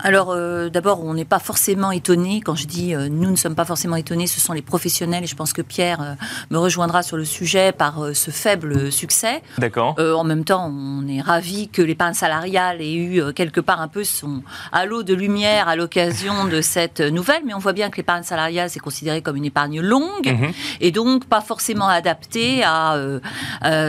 Alors, 0.00 0.30
euh, 0.30 0.68
d'abord, 0.68 1.04
on 1.04 1.14
n'est 1.14 1.24
pas 1.24 1.38
forcément 1.38 1.90
étonné. 1.90 2.42
Quand 2.44 2.54
je 2.54 2.66
dis 2.66 2.94
euh, 2.94 3.08
nous 3.08 3.30
ne 3.30 3.36
sommes 3.36 3.54
pas 3.54 3.64
forcément 3.64 3.96
étonnés, 3.96 4.26
ce 4.26 4.40
sont 4.40 4.52
les 4.52 4.62
professionnels. 4.62 5.24
Et 5.24 5.26
je 5.26 5.34
pense 5.34 5.52
que 5.52 5.62
Pierre 5.62 6.02
euh, 6.02 6.14
me 6.50 6.58
rejoindra 6.58 7.02
sur 7.02 7.16
le 7.16 7.24
sujet 7.24 7.72
par 7.72 8.10
ce 8.12 8.30
faible 8.30 8.92
succès. 8.92 9.42
D'accord. 9.58 9.96
en 9.98 10.24
même 10.24 10.44
temps, 10.44 10.70
on 10.72 11.06
est 11.08 11.20
ravi 11.20 11.68
que 11.68 11.82
l'épargne 11.82 12.14
salariale 12.14 12.80
ait 12.80 12.94
eu 12.94 13.32
quelque 13.34 13.60
part 13.60 13.80
un 13.80 13.88
peu 13.88 14.04
son 14.04 14.42
halo 14.72 15.02
de 15.02 15.14
lumière 15.14 15.68
à 15.68 15.76
l'occasion 15.76 16.44
de 16.44 16.60
cette 16.60 17.00
nouvelle. 17.00 17.42
Mais 17.46 17.54
on 17.54 17.58
voit 17.58 17.72
bien 17.72 17.90
que 17.90 17.96
l'épargne 17.96 18.22
salariale, 18.22 18.68
c'est 18.70 18.80
considéré 18.80 19.22
comme 19.22 19.36
une 19.36 19.44
épargne 19.44 19.80
longue 19.80 20.26
mhm. 20.26 20.52
et 20.80 20.90
donc 20.90 21.24
pas 21.24 21.40
forcément 21.40 21.88
adaptée 21.88 22.62
à 22.64 22.96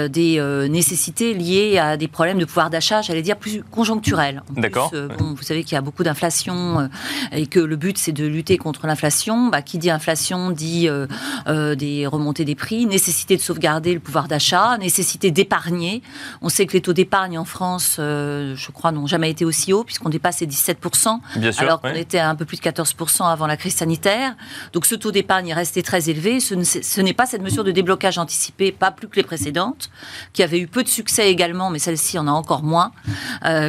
des 0.10 0.68
nécessités 0.70 1.34
liées 1.34 1.78
à 1.78 1.98
des 1.98 2.08
problèmes 2.08 2.40
de 2.40 2.46
pouvoir 2.46 2.70
d'achat, 2.70 3.02
j'allais 3.02 3.22
dire 3.22 3.38
plus 3.38 3.64
conjoncturels. 3.64 4.44
D'accord. 4.52 4.92
Bon, 5.20 5.34
vous 5.36 5.44
savez 5.44 5.64
qu'il 5.64 5.77
y 5.78 5.80
a 5.80 5.82
beaucoup 5.82 6.04
d'inflation 6.04 6.80
euh, 6.80 6.88
et 7.32 7.48
que 7.48 7.60
le 7.60 7.76
but 7.76 7.98
c'est 7.98 8.12
de 8.12 8.26
lutter 8.26 8.58
contre 8.58 8.88
l'inflation, 8.88 9.48
bah, 9.48 9.62
qui 9.62 9.78
dit 9.78 9.90
inflation 9.90 10.52
dit 10.52 10.90
euh, 10.90 11.08
euh, 11.48 11.76
des 11.76 12.08
remontées 12.08 12.46
des 12.46 12.56
prix, 12.56 12.86
nécessité 12.86 13.38
de 13.38 13.42
sauvegarder 13.42 13.94
le 13.94 14.00
pouvoir 14.00 14.28
d'achat, 14.28 14.78
nécessité 14.78 15.32
d'épargner. 15.32 16.02
On 16.42 16.50
sait 16.50 16.66
que 16.66 16.74
les 16.74 16.82
taux 16.82 16.94
d'épargne 16.94 17.38
en 17.38 17.46
France, 17.46 17.96
je 17.98 18.72
crois, 18.72 18.92
n'ont 18.92 19.08
jamais 19.08 19.30
été 19.30 19.46
aussi 19.46 19.74
hauts 19.74 19.84
puisqu'on 19.84 20.10
dépasse 20.10 20.42
les 20.42 20.48
17%, 20.48 21.20
alors 21.58 21.82
qu'on 21.82 21.94
était 21.94 22.20
à 22.20 22.30
un 22.30 22.36
peu 22.36 22.46
plus 22.46 22.58
de 22.58 22.64
14% 22.64 23.26
avant 23.32 23.48
la 23.48 23.58
crise 23.58 23.76
sanitaire. 23.76 24.36
Donc 24.74 24.86
ce 24.86 24.96
taux 24.96 25.12
d'épargne 25.12 25.50
est 25.50 25.54
resté 25.54 25.84
très 25.84 26.10
élevé. 26.10 26.40
Ce 26.40 27.02
n'est 27.02 27.14
pas 27.14 27.26
cette 27.26 27.42
mesure 27.42 27.64
de 27.64 27.72
déblocage 27.72 28.18
anticipé, 28.18 28.72
pas 28.72 28.92
plus 28.92 29.08
que 29.08 29.16
les 29.16 29.24
précédentes, 29.24 29.90
qui 30.34 30.44
avait 30.44 30.60
eu 30.60 30.68
peu 30.68 30.84
de 30.84 30.90
succès 30.90 31.30
également, 31.30 31.70
mais 31.70 31.80
celle-ci 31.80 32.18
en 32.18 32.28
a 32.28 32.32
encore 32.32 32.64
moins, 32.64 32.92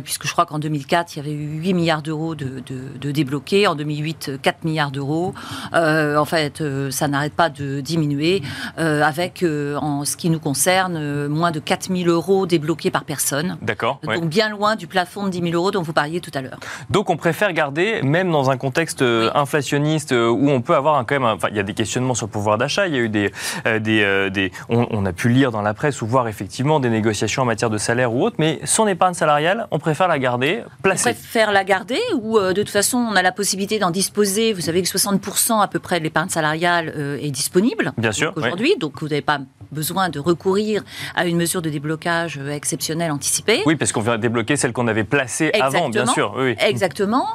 puisque 0.02 0.26
je 0.26 0.32
crois 0.32 0.46
qu'en 0.46 0.58
2004, 0.58 1.14
il 1.14 1.16
y 1.18 1.20
avait 1.20 1.32
eu 1.32 1.58
8 1.58 1.74
milliards 1.74 1.97
d'euros 2.02 2.34
de, 2.34 2.62
de, 3.00 3.10
débloquer. 3.10 3.66
En 3.66 3.74
2008, 3.74 4.32
4 4.42 4.64
milliards 4.64 4.90
d'euros. 4.90 5.34
Euh, 5.74 6.16
en 6.16 6.24
fait, 6.24 6.60
euh, 6.60 6.90
ça 6.90 7.08
n'arrête 7.08 7.32
pas 7.32 7.48
de 7.48 7.80
diminuer, 7.80 8.42
euh, 8.78 9.02
avec, 9.02 9.44
en 9.80 10.04
ce 10.04 10.16
qui 10.16 10.30
nous 10.30 10.40
concerne, 10.40 11.26
moins 11.28 11.50
de 11.50 11.60
4 11.60 11.94
000 11.94 12.08
euros 12.08 12.46
débloqués 12.46 12.90
par 12.90 13.04
personne. 13.04 13.56
D'accord. 13.62 14.00
Donc 14.04 14.26
bien 14.26 14.48
loin 14.48 14.76
du 14.76 14.86
plafond 14.86 15.24
de 15.24 15.30
10 15.30 15.40
000 15.40 15.52
euros 15.54 15.70
dont 15.70 15.82
vous 15.82 15.92
parliez 15.92 16.20
tout 16.20 16.30
à 16.34 16.40
l'heure. 16.40 16.58
Donc 16.90 17.10
on 17.10 17.16
préfère 17.16 17.52
garder, 17.52 18.02
même 18.02 18.30
dans 18.30 18.50
un 18.50 18.56
contexte 18.56 19.02
inflationniste 19.02 20.12
où 20.12 20.48
on 20.48 20.60
peut 20.60 20.74
avoir 20.74 21.04
quand 21.06 21.14
même, 21.14 21.24
enfin, 21.24 21.48
il 21.50 21.56
y 21.56 21.60
a 21.60 21.62
des 21.62 21.74
questionnements 21.74 22.14
sur 22.14 22.26
le 22.26 22.32
pouvoir 22.32 22.58
d'achat, 22.58 22.86
il 22.86 22.94
y 22.94 22.96
a 22.96 23.00
eu 23.00 23.08
des, 23.08 23.32
des, 23.80 24.30
des 24.30 24.52
on, 24.68 24.86
on, 24.90 25.06
a 25.06 25.12
pu 25.12 25.28
lire 25.28 25.50
dans 25.50 25.62
la 25.62 25.74
presse 25.74 26.02
ou 26.02 26.06
voir 26.06 26.28
effectivement 26.28 26.80
des 26.80 26.90
négociations 26.90 27.42
en 27.42 27.46
matière 27.46 27.70
de 27.70 27.78
salaire 27.78 28.12
ou 28.12 28.24
autre, 28.24 28.36
mais 28.38 28.60
son 28.64 28.86
épargne 28.86 29.14
salariale, 29.14 29.66
on 29.70 29.78
préfère 29.78 30.08
la 30.08 30.18
garder 30.18 30.62
placée. 30.82 31.10
On 31.10 31.12
préfère 31.12 31.52
la 31.52 31.64
garder 31.64 31.87
où 32.14 32.38
euh, 32.38 32.52
de 32.52 32.62
toute 32.62 32.70
façon 32.70 32.98
on 32.98 33.14
a 33.14 33.22
la 33.22 33.32
possibilité 33.32 33.78
d'en 33.78 33.90
disposer? 33.90 34.52
Vous 34.52 34.60
savez 34.60 34.82
que 34.82 34.88
60% 34.88 35.62
à 35.62 35.68
peu 35.68 35.78
près 35.78 35.98
de 35.98 36.04
l'épargne 36.04 36.28
salariale 36.28 36.92
euh, 36.96 37.18
est 37.20 37.30
disponible 37.30 37.92
Bien 37.96 38.12
sûr, 38.12 38.32
aujourd'hui, 38.36 38.74
donc 38.78 39.00
vous 39.00 39.08
n'avez 39.08 39.22
pas 39.22 39.40
besoin 39.72 40.08
de 40.08 40.18
recourir 40.18 40.82
à 41.14 41.26
une 41.26 41.36
mesure 41.36 41.62
de 41.62 41.70
déblocage 41.70 42.38
euh, 42.38 42.50
exceptionnelle 42.50 43.10
anticipée. 43.10 43.62
Oui, 43.66 43.76
parce 43.76 43.92
qu'on 43.92 44.00
vient 44.00 44.18
débloquer 44.18 44.56
celle 44.56 44.72
qu'on 44.72 44.88
avait 44.88 45.04
placée 45.04 45.50
avant, 45.60 45.88
bien 45.88 46.06
sûr. 46.06 46.34
Oui. 46.36 46.56
Exactement. 46.60 47.26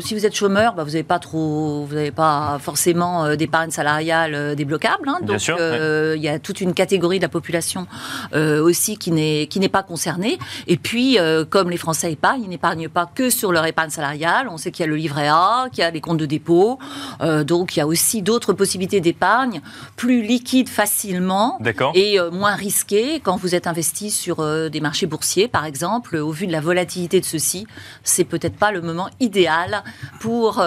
si 0.00 0.14
vous 0.14 0.26
êtes 0.26 0.34
chômeur, 0.34 0.74
bah, 0.74 0.84
vous 0.84 0.90
n'avez 0.90 1.02
pas 1.02 1.18
trop, 1.18 1.84
vous 1.88 1.94
n'avez 1.94 2.10
pas 2.10 2.58
forcément 2.60 3.34
d'épargne 3.36 3.70
salariale 3.70 4.56
débloquable. 4.56 5.08
Hein. 5.08 5.18
donc 5.22 5.46
il 5.48 6.22
y 6.22 6.28
a 6.28 6.38
toute 6.38 6.60
une 6.60 6.74
catégorie 6.74 7.18
de 7.18 7.22
la 7.22 7.28
population 7.28 7.86
aussi 8.34 8.96
qui 8.96 9.12
n'est 9.12 9.46
qui 9.48 9.60
n'est 9.60 9.68
pas 9.68 9.82
concernée. 9.82 10.38
Et 10.66 10.76
puis, 10.76 11.18
comme 11.50 11.70
les 11.70 11.76
Français 11.76 12.12
épargnent, 12.12 12.44
ils 12.44 12.48
n'épargnent 12.50 12.88
pas 12.88 13.06
que 13.12 13.30
sur 13.30 13.52
leur 13.52 13.66
épargne 13.66 13.90
salariale 13.90 14.16
on 14.50 14.56
sait 14.56 14.70
qu'il 14.70 14.84
y 14.84 14.88
a 14.88 14.90
le 14.90 14.96
livret 14.96 15.28
A, 15.28 15.68
qu'il 15.70 15.80
y 15.80 15.84
a 15.84 15.90
les 15.90 16.00
comptes 16.00 16.18
de 16.18 16.26
dépôt. 16.26 16.78
Euh, 17.20 17.44
donc 17.44 17.76
il 17.76 17.80
y 17.80 17.82
a 17.82 17.86
aussi 17.86 18.22
d'autres 18.22 18.52
possibilités 18.52 19.00
d'épargne 19.00 19.60
plus 19.96 20.22
liquides 20.22 20.68
facilement 20.68 21.55
et 21.94 22.18
euh, 22.18 22.30
moins 22.30 22.54
risquées 22.54 23.20
quand 23.20 23.36
vous 23.36 23.54
êtes 23.54 23.66
investi 23.66 24.10
sur 24.10 24.40
euh, 24.40 24.68
des 24.68 24.80
marchés 24.80 25.06
boursiers, 25.06 25.48
par 25.48 25.64
exemple. 25.64 26.16
Au 26.16 26.30
vu 26.30 26.46
de 26.46 26.52
la 26.52 26.60
volatilité 26.60 27.20
de 27.20 27.24
ceux-ci, 27.24 27.66
c'est 28.02 28.24
peut-être 28.24 28.56
pas 28.56 28.72
le 28.72 28.80
moment 28.80 29.08
idéal 29.20 29.82
pour 30.20 30.64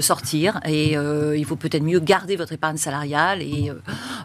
sortir. 0.00 0.60
Et 0.66 0.92
il 0.92 1.44
faut 1.44 1.56
peut-être 1.56 1.82
mieux 1.82 2.00
garder 2.00 2.36
votre 2.36 2.52
épargne 2.52 2.76
salariale. 2.76 3.42
Et, 3.42 3.70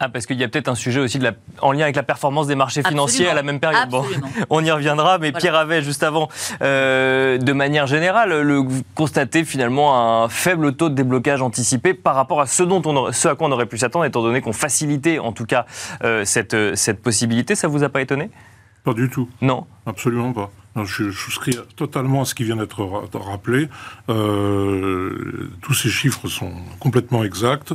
ah, 0.00 0.08
parce 0.08 0.26
qu'il 0.26 0.38
y 0.38 0.44
a 0.44 0.48
peut-être 0.48 0.68
un 0.68 0.74
sujet 0.74 1.00
aussi 1.00 1.18
de 1.18 1.24
la... 1.24 1.32
en 1.60 1.72
lien 1.72 1.82
avec 1.82 1.96
la 1.96 2.02
performance 2.02 2.46
des 2.46 2.54
marchés 2.54 2.82
financiers 2.82 3.28
à 3.28 3.34
la 3.34 3.42
même 3.42 3.60
période. 3.60 3.88
Bon, 3.88 4.04
on 4.50 4.64
y 4.64 4.70
reviendra, 4.70 5.18
mais 5.18 5.32
Pierre 5.32 5.54
avait 5.54 5.82
juste 5.82 6.02
avant, 6.02 6.28
de 6.60 7.52
manière 7.52 7.86
générale, 7.86 8.42
le, 8.42 8.64
constater 8.94 9.44
finalement 9.44 10.22
un 10.22 10.28
faible 10.28 10.74
taux 10.74 10.88
de 10.88 10.94
déblocage 10.94 11.42
anticipé 11.42 11.94
par 11.94 12.14
rapport 12.14 12.40
à 12.40 12.46
ce, 12.46 12.62
dont 12.62 12.82
on, 12.84 13.12
ce 13.12 13.28
à 13.28 13.34
quoi 13.34 13.48
on 13.48 13.52
aurait 13.52 13.66
pu 13.66 13.78
s'attendre, 13.78 14.04
étant 14.04 14.22
donné 14.22 14.40
qu'on 14.40 14.52
facilitait 14.52 15.18
en 15.18 15.32
tout 15.32 15.44
cas 15.44 15.66
euh, 15.91 15.91
cette, 16.24 16.54
euh, 16.54 16.74
cette 16.74 17.02
possibilité. 17.02 17.54
Ça 17.54 17.68
vous 17.68 17.82
a 17.82 17.88
pas 17.88 18.00
étonné? 18.00 18.30
Pas 18.84 18.94
du 18.94 19.08
tout. 19.08 19.28
Non 19.40 19.66
Absolument 19.86 20.32
pas. 20.32 20.50
je, 20.84 21.10
souscris 21.10 21.56
totalement 21.76 22.22
à 22.22 22.24
ce 22.24 22.34
qui 22.34 22.42
vient 22.42 22.56
d'être 22.56 22.84
rappelé. 23.14 23.68
Euh, 24.08 25.50
tous 25.60 25.74
ces 25.74 25.88
chiffres 25.88 26.26
sont 26.26 26.52
complètement 26.80 27.22
exacts. 27.22 27.74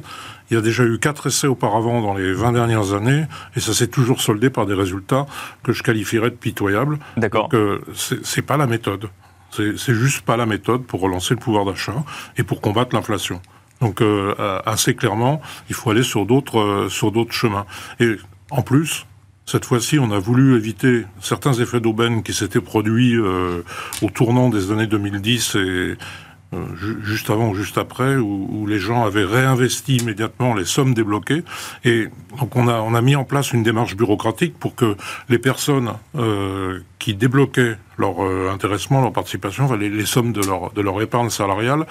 Il 0.50 0.56
y 0.56 0.58
a 0.58 0.62
déjà 0.62 0.84
eu 0.84 1.00
quatre 1.00 1.28
essais 1.28 1.48
auparavant 1.48 2.02
dans 2.02 2.14
les 2.14 2.34
20 2.34 2.52
dernières 2.54 2.94
années, 2.94 3.26
et 3.56 3.60
ça 3.62 3.74
s'est 3.74 3.88
toujours 3.88 4.22
soldé 4.22 4.50
par 4.50 4.66
des 4.66 4.74
résultats 4.74 5.26
que 5.64 5.72
je 5.72 5.82
qualifierais 5.82 6.30
de 6.30 6.36
pitoyables. 6.36 7.00
D'accord. 7.16 7.50
Donc, 7.50 7.54
euh, 7.54 7.82
c'est 7.94 8.42
pas 8.42 8.58
la 8.58 8.68
méthode. 8.68 9.10
C'est 9.52 9.96
juste 9.96 10.26
pas 10.26 10.36
la 10.36 10.46
méthode 10.46 10.84
pour 10.84 11.00
relancer 11.00 11.34
le 11.34 11.40
pouvoir 11.40 11.64
d'achat 11.64 12.04
et 12.38 12.44
pour 12.44 12.60
combattre 12.60 12.94
l'inflation. 12.94 13.42
Donc 13.82 14.02
euh, 14.02 14.34
assez 14.66 14.96
clairement, 14.96 15.42
il 15.70 15.76
faut 15.76 15.92
aller 15.92 16.04
sur 16.04 16.26
d'autres 16.26 16.60
euh, 16.60 16.90
sur 16.90 17.12
d'autres 17.12 17.34
chemins. 17.34 17.66
Et 18.00 18.16
en 18.50 18.62
plus, 18.62 19.06
cette 19.46 19.66
fois-ci, 19.66 20.00
on 20.00 20.12
a 20.12 20.20
voulu 20.20 20.56
éviter 20.56 21.06
certains 21.22 21.54
effets 21.54 21.80
d'aubaine 21.80 22.24
qui 22.24 22.34
s'étaient 22.34 22.62
produits 22.62 23.16
euh, 23.16 23.64
au 24.02 24.10
tournant 24.10 24.50
des 24.50 24.72
années 24.72 24.88
2010 24.88 25.56
et 25.56 25.98
euh, 26.54 26.66
juste 27.04 27.30
avant 27.30 27.50
ou 27.50 27.56
juste 27.56 27.78
après, 27.78 28.16
où, 28.16 28.66
les 28.68 28.80
gens 28.80 29.04
avaient 29.06 29.26
réinvesti 29.26 29.98
immédiatement 29.98 30.54
les 30.54 30.64
sommes 30.64 30.94
débloquées. 30.94 31.44
Et 31.84 32.08
donc 32.40 32.56
on 32.56 32.70
a, 32.70 32.76
on 32.80 32.94
a 32.94 33.02
mis 33.02 33.16
en 33.18 33.26
place 33.26 33.52
une 33.52 33.64
démarche 33.64 33.98
bureaucratique 33.98 34.58
pour 34.58 34.74
que 34.76 34.96
les 35.28 35.40
personnes 35.40 35.92
euh, 36.16 36.80
qui 37.00 37.14
débloquaient 37.14 37.78
leur 37.98 38.24
euh, 38.24 38.50
intéressement, 38.50 39.02
leur 39.02 39.12
participation, 39.12 39.74
les, 39.74 40.06
sommes 40.06 40.32
de 40.32 40.42
leur, 40.42 40.72
de 40.72 40.82
leur 40.82 41.02
épargne 41.02 41.30
salariale, 41.30 41.86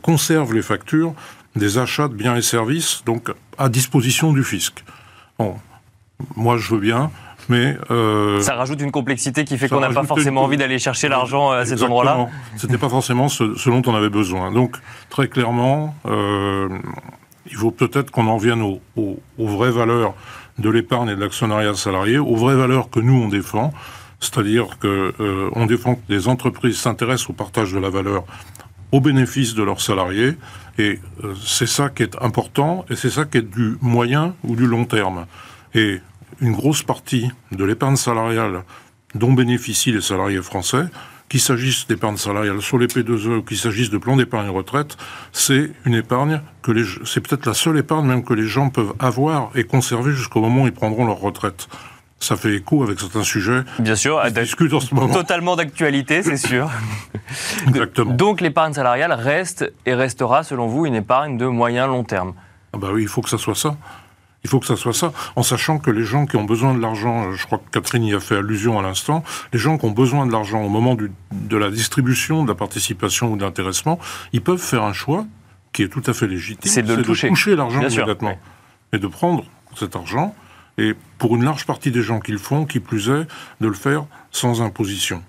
conservent 0.00 0.54
les 0.54 0.62
factures 0.62 1.14
des 1.56 1.78
achats 1.78 2.08
de 2.08 2.14
biens 2.14 2.36
et 2.36 2.42
services, 2.42 3.02
donc 3.04 3.30
à 3.58 3.68
disposition 3.68 4.32
du 4.32 4.44
fisc. 4.44 4.84
Bon, 5.38 5.56
moi 6.36 6.56
je 6.56 6.74
veux 6.74 6.80
bien, 6.80 7.10
mais 7.48 7.76
euh, 7.90 8.40
ça 8.40 8.54
rajoute 8.54 8.80
une 8.80 8.90
complexité 8.90 9.44
qui 9.44 9.58
fait 9.58 9.68
qu'on 9.68 9.80
n'a 9.80 9.90
pas 9.90 10.04
forcément 10.04 10.42
envie 10.44 10.56
d'aller 10.56 10.78
chercher 10.78 11.08
l'argent 11.08 11.50
à 11.50 11.64
cet 11.64 11.82
endroit-là. 11.82 12.28
C'était 12.56 12.78
pas 12.78 12.88
forcément 12.88 13.28
ce, 13.28 13.68
dont 13.68 13.82
on 13.86 13.94
avait 13.94 14.10
besoin. 14.10 14.52
Donc 14.52 14.76
très 15.10 15.28
clairement, 15.28 15.94
euh, 16.06 16.68
il 17.46 17.56
faut 17.56 17.70
peut-être 17.70 18.10
qu'on 18.10 18.26
en 18.26 18.36
vienne 18.36 18.62
aux, 18.62 18.80
aux 18.96 19.46
vraies 19.46 19.70
valeurs 19.70 20.14
de 20.58 20.70
l'épargne 20.70 21.08
et 21.08 21.14
de 21.14 21.20
l'actionnariat 21.20 21.74
salarié, 21.74 22.18
aux 22.18 22.36
vraies 22.36 22.56
valeurs 22.56 22.90
que 22.90 23.00
nous 23.00 23.14
on 23.14 23.28
défend, 23.28 23.72
c'est-à-dire 24.20 24.78
que 24.78 25.12
euh, 25.20 25.50
on 25.54 25.66
défend 25.66 25.96
que 25.96 26.06
des 26.08 26.28
entreprises 26.28 26.78
s'intéressent 26.78 27.30
au 27.30 27.32
partage 27.32 27.72
de 27.72 27.78
la 27.78 27.90
valeur 27.90 28.24
au 28.92 29.00
bénéfice 29.00 29.54
de 29.54 29.62
leurs 29.62 29.80
salariés, 29.80 30.36
et 30.78 31.00
euh, 31.24 31.34
c'est 31.42 31.66
ça 31.66 31.88
qui 31.88 32.02
est 32.02 32.14
important, 32.20 32.84
et 32.90 32.96
c'est 32.96 33.10
ça 33.10 33.24
qui 33.24 33.38
est 33.38 33.42
du 33.42 33.76
moyen 33.80 34.34
ou 34.44 34.54
du 34.54 34.66
long 34.66 34.84
terme. 34.84 35.26
Et 35.74 36.00
une 36.42 36.52
grosse 36.52 36.82
partie 36.82 37.30
de 37.52 37.64
l'épargne 37.64 37.96
salariale 37.96 38.64
dont 39.14 39.32
bénéficient 39.32 39.92
les 39.92 40.00
salariés 40.00 40.42
français, 40.42 40.84
qu'il 41.28 41.40
s'agisse 41.40 41.86
d'épargne 41.86 42.16
salariale 42.16 42.60
sur 42.60 42.78
les 42.78 42.88
P2E 42.88 43.38
ou 43.38 43.42
qu'il 43.42 43.56
s'agisse 43.56 43.88
de 43.88 43.96
plan 43.96 44.16
d'épargne 44.16 44.50
retraite, 44.50 44.98
c'est 45.32 45.70
une 45.86 45.94
épargne 45.94 46.42
que 46.60 46.72
les, 46.72 46.84
c'est 47.04 47.20
peut-être 47.26 47.46
la 47.46 47.54
seule 47.54 47.78
épargne 47.78 48.06
même 48.06 48.24
que 48.24 48.34
les 48.34 48.46
gens 48.46 48.68
peuvent 48.68 48.92
avoir 48.98 49.50
et 49.54 49.64
conserver 49.64 50.12
jusqu'au 50.12 50.40
moment 50.40 50.64
où 50.64 50.66
ils 50.66 50.72
prendront 50.72 51.06
leur 51.06 51.18
retraite. 51.18 51.68
Ça 52.18 52.36
fait 52.36 52.54
écho 52.54 52.82
avec 52.82 53.00
certains 53.00 53.24
sujets. 53.24 53.62
Bien 53.78 53.96
sûr, 53.96 54.20
discute 54.30 54.72
en 54.74 54.80
ce 54.80 54.94
moment. 54.94 55.12
Totalement 55.12 55.56
d'actualité, 55.56 56.22
c'est 56.22 56.36
sûr. 56.36 56.70
Exactement. 57.66 58.12
Donc 58.12 58.40
l'épargne 58.40 58.72
salariale 58.74 59.12
reste 59.12 59.72
et 59.86 59.94
restera, 59.94 60.42
selon 60.42 60.66
vous, 60.66 60.86
une 60.86 60.94
épargne 60.94 61.36
de 61.36 61.46
moyen 61.46 61.86
long 61.86 62.04
terme? 62.04 62.34
Ah 62.74 62.78
bah 62.78 62.88
oui, 62.92 63.02
il 63.02 63.08
faut 63.08 63.22
que 63.22 63.28
ça 63.28 63.38
soit 63.38 63.54
ça. 63.54 63.76
Il 64.44 64.50
faut 64.50 64.58
que 64.58 64.66
ça 64.66 64.76
soit 64.76 64.92
ça, 64.92 65.12
en 65.36 65.42
sachant 65.42 65.78
que 65.78 65.90
les 65.90 66.04
gens 66.04 66.26
qui 66.26 66.36
ont 66.36 66.44
besoin 66.44 66.74
de 66.74 66.80
l'argent, 66.80 67.26
euh, 67.26 67.32
je 67.34 67.46
crois 67.46 67.58
que 67.58 67.70
Catherine 67.70 68.04
y 68.04 68.14
a 68.14 68.20
fait 68.20 68.36
allusion 68.36 68.78
à 68.78 68.82
l'instant, 68.82 69.22
les 69.52 69.58
gens 69.58 69.78
qui 69.78 69.84
ont 69.84 69.92
besoin 69.92 70.26
de 70.26 70.32
l'argent 70.32 70.62
au 70.62 70.68
moment 70.68 70.94
du, 70.94 71.12
de 71.30 71.56
la 71.56 71.70
distribution, 71.70 72.42
de 72.42 72.48
la 72.48 72.56
participation 72.56 73.32
ou 73.32 73.36
de 73.36 73.42
l'intéressement, 73.42 74.00
ils 74.32 74.42
peuvent 74.42 74.58
faire 74.60 74.82
un 74.82 74.92
choix 74.92 75.26
qui 75.72 75.82
est 75.82 75.88
tout 75.88 76.02
à 76.06 76.12
fait 76.12 76.26
légitime. 76.26 76.70
C'est 76.70 76.82
de, 76.82 76.96
toucher, 77.02 77.56
l'argent 77.56 77.80
immédiatement. 77.80 78.36
Et 78.92 78.98
de 78.98 79.06
prendre 79.06 79.44
cet 79.76 79.96
argent, 79.96 80.34
et 80.76 80.94
pour 81.18 81.36
une 81.36 81.44
large 81.44 81.64
partie 81.64 81.90
des 81.90 82.02
gens 82.02 82.20
qui 82.20 82.32
le 82.32 82.38
font, 82.38 82.66
qui 82.66 82.80
plus 82.80 83.10
est, 83.10 83.26
de 83.60 83.68
le 83.68 83.74
faire 83.74 84.04
sans 84.30 84.60
imposition. 84.60 85.22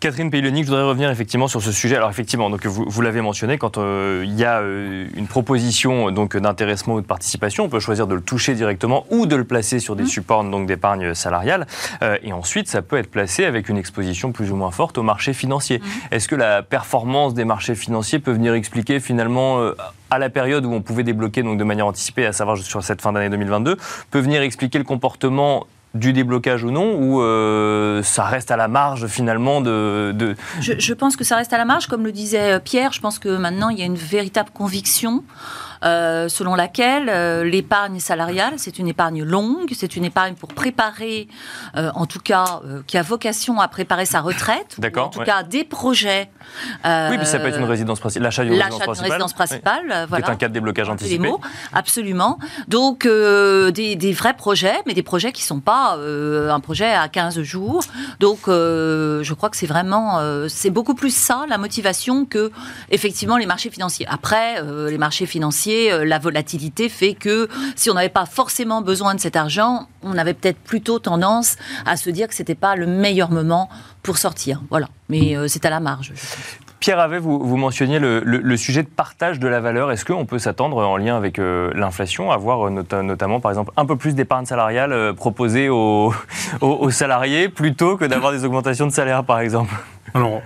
Catherine 0.00 0.30
Paylonic, 0.30 0.64
je 0.64 0.70
voudrais 0.70 0.88
revenir 0.88 1.10
effectivement 1.10 1.46
sur 1.46 1.60
ce 1.60 1.72
sujet. 1.72 1.94
Alors 1.94 2.08
effectivement, 2.08 2.48
donc 2.48 2.64
vous, 2.64 2.86
vous 2.88 3.02
l'avez 3.02 3.20
mentionné, 3.20 3.58
quand 3.58 3.76
euh, 3.76 4.24
il 4.24 4.34
y 4.34 4.46
a 4.46 4.60
euh, 4.60 5.06
une 5.14 5.26
proposition 5.26 6.10
donc 6.10 6.38
d'intéressement 6.38 6.94
ou 6.94 7.02
de 7.02 7.06
participation, 7.06 7.64
on 7.64 7.68
peut 7.68 7.80
choisir 7.80 8.06
de 8.06 8.14
le 8.14 8.22
toucher 8.22 8.54
directement 8.54 9.04
ou 9.10 9.26
de 9.26 9.36
le 9.36 9.44
placer 9.44 9.78
sur 9.78 9.96
des 9.96 10.04
mmh. 10.04 10.06
supports 10.06 10.44
donc 10.44 10.66
d'épargne 10.66 11.12
salariale. 11.12 11.66
Euh, 12.00 12.16
et 12.22 12.32
ensuite, 12.32 12.66
ça 12.66 12.80
peut 12.80 12.96
être 12.96 13.10
placé 13.10 13.44
avec 13.44 13.68
une 13.68 13.76
exposition 13.76 14.32
plus 14.32 14.50
ou 14.50 14.56
moins 14.56 14.70
forte 14.70 14.96
au 14.96 15.02
marché 15.02 15.34
financier. 15.34 15.80
Mmh. 15.80 16.14
Est-ce 16.14 16.28
que 16.28 16.36
la 16.36 16.62
performance 16.62 17.34
des 17.34 17.44
marchés 17.44 17.74
financiers 17.74 18.20
peut 18.20 18.32
venir 18.32 18.54
expliquer 18.54 19.00
finalement 19.00 19.60
à 20.10 20.18
la 20.18 20.30
période 20.30 20.64
où 20.64 20.72
on 20.72 20.80
pouvait 20.80 21.04
débloquer 21.04 21.42
donc 21.42 21.58
de 21.58 21.64
manière 21.64 21.86
anticipée, 21.86 22.24
à 22.24 22.32
savoir 22.32 22.56
sur 22.56 22.82
cette 22.82 23.02
fin 23.02 23.12
d'année 23.12 23.28
2022, 23.28 23.76
peut 24.10 24.18
venir 24.18 24.40
expliquer 24.40 24.78
le 24.78 24.84
comportement 24.84 25.66
du 25.94 26.12
déblocage 26.12 26.62
ou 26.64 26.70
non, 26.70 26.96
ou 26.98 27.20
euh, 27.20 28.02
ça 28.02 28.24
reste 28.24 28.50
à 28.50 28.56
la 28.56 28.68
marge 28.68 29.06
finalement 29.06 29.60
de... 29.60 30.36
Je, 30.60 30.74
je, 30.78 30.94
pense 30.94 31.16
que 31.16 31.24
ça 31.24 31.36
reste 31.36 31.52
à 31.52 31.58
la 31.58 31.64
marge, 31.64 31.86
comme 31.86 32.04
le 32.04 32.12
disait 32.12 32.60
Pierre, 32.60 32.92
je 32.92 33.00
pense 33.00 33.18
que 33.18 33.36
maintenant 33.36 33.70
il 33.70 33.78
y 33.78 33.82
a 33.82 33.86
une 33.86 33.96
véritable 33.96 34.50
conviction 34.54 35.24
euh, 35.82 36.28
selon 36.28 36.54
laquelle 36.54 37.08
euh, 37.08 37.42
l'épargne 37.44 38.00
salariale, 38.00 38.54
c'est 38.58 38.78
une 38.78 38.88
épargne 38.88 39.22
longue, 39.22 39.70
c'est 39.74 39.96
une 39.96 40.04
épargne 40.04 40.34
pour 40.34 40.50
préparer, 40.50 41.26
euh, 41.76 41.90
en 41.94 42.04
tout 42.06 42.20
cas, 42.20 42.60
qui 42.86 42.98
a 42.98 43.02
vocation 43.02 43.60
à 43.60 43.68
préparer 43.68 44.04
sa 44.04 44.20
retraite, 44.20 44.78
en 44.96 45.08
tout 45.08 45.20
cas 45.20 45.42
des 45.42 45.64
projets. 45.64 46.30
oui, 46.84 47.16
mais 47.18 47.24
ça 47.24 47.38
peut 47.38 47.48
être 47.48 47.58
une 47.58 47.64
résidence 47.64 48.00
principale, 48.00 48.24
l'achat 48.24 48.44
d'une 48.44 48.52
résidence 48.52 48.80
principale. 48.80 49.10
résidence 49.10 49.32
principale, 49.32 50.06
voilà. 50.08 50.26
C'est 50.26 50.32
un 50.32 50.36
cas 50.36 50.48
de 50.48 50.54
déblocage 50.54 50.88
anticipé. 50.88 51.28
Mots, 51.28 51.40
absolument. 51.72 52.38
Donc, 52.68 53.06
des, 53.06 53.96
des, 53.96 54.12
vrais 54.12 54.34
projets, 54.34 54.76
mais 54.86 54.94
des 54.94 55.02
projets 55.02 55.32
qui 55.32 55.42
ne 55.42 55.46
sont 55.46 55.60
pas 55.60 55.96
un 55.96 56.60
projet 56.60 56.92
à 56.92 57.08
15 57.08 57.40
jours. 57.42 57.82
Donc, 58.18 58.40
je 58.46 59.34
crois 59.34 59.48
que 59.48 59.56
c'est 59.56 59.66
vraiment, 59.66 60.20
c'est 60.48 60.70
beaucoup 60.70 60.94
plus 60.94 61.14
ça, 61.14 61.46
la 61.48 61.58
motivation, 61.58 62.26
que, 62.26 62.50
effectivement, 62.90 63.38
les 63.38 63.46
marchés 63.46 63.70
financiers. 63.70 64.06
Après, 64.08 64.62
les 64.62 64.98
marchés 64.98 65.26
financiers, 65.26 65.69
euh, 65.70 66.04
la 66.04 66.18
volatilité 66.18 66.88
fait 66.88 67.14
que 67.14 67.48
si 67.76 67.90
on 67.90 67.94
n'avait 67.94 68.08
pas 68.08 68.26
forcément 68.26 68.82
besoin 68.82 69.14
de 69.14 69.20
cet 69.20 69.36
argent, 69.36 69.88
on 70.02 70.16
avait 70.18 70.34
peut-être 70.34 70.58
plutôt 70.58 70.98
tendance 70.98 71.56
à 71.86 71.96
se 71.96 72.10
dire 72.10 72.28
que 72.28 72.34
c'était 72.34 72.54
pas 72.54 72.76
le 72.76 72.86
meilleur 72.86 73.30
moment 73.30 73.68
pour 74.02 74.18
sortir. 74.18 74.62
Voilà. 74.70 74.88
Mais 75.08 75.36
euh, 75.36 75.48
c'est 75.48 75.64
à 75.64 75.70
la 75.70 75.80
marge. 75.80 76.12
Pierre 76.78 76.98
Avet, 76.98 77.18
vous, 77.18 77.38
vous 77.38 77.56
mentionniez 77.58 77.98
le, 77.98 78.56
sujet 78.56 78.82
de 78.82 78.88
partage 78.88 79.38
de 79.38 79.46
la 79.46 79.60
valeur. 79.60 79.92
Est-ce 79.92 80.06
qu'on 80.06 80.24
peut 80.24 80.38
s'attendre, 80.38 80.78
en 80.78 80.96
lien 80.96 81.14
avec 81.14 81.38
euh, 81.38 81.70
l'inflation, 81.74 82.30
à 82.30 82.38
voir 82.38 82.70
notamment, 82.70 83.38
par 83.38 83.50
exemple, 83.50 83.72
un 83.76 83.84
peu 83.84 83.96
plus 83.96 84.14
d'épargne 84.14 84.46
salariale 84.46 85.14
proposée 85.14 85.68
aux, 85.70 86.14
aux, 86.62 86.90
salariés 86.90 87.50
plutôt 87.50 87.98
que 87.98 88.06
d'avoir 88.06 88.32
des 88.32 88.44
augmentations 88.46 88.86
de 88.86 88.92
salaire, 88.92 89.24
par 89.24 89.40
exemple? 89.40 89.74
Alors, 90.14 90.40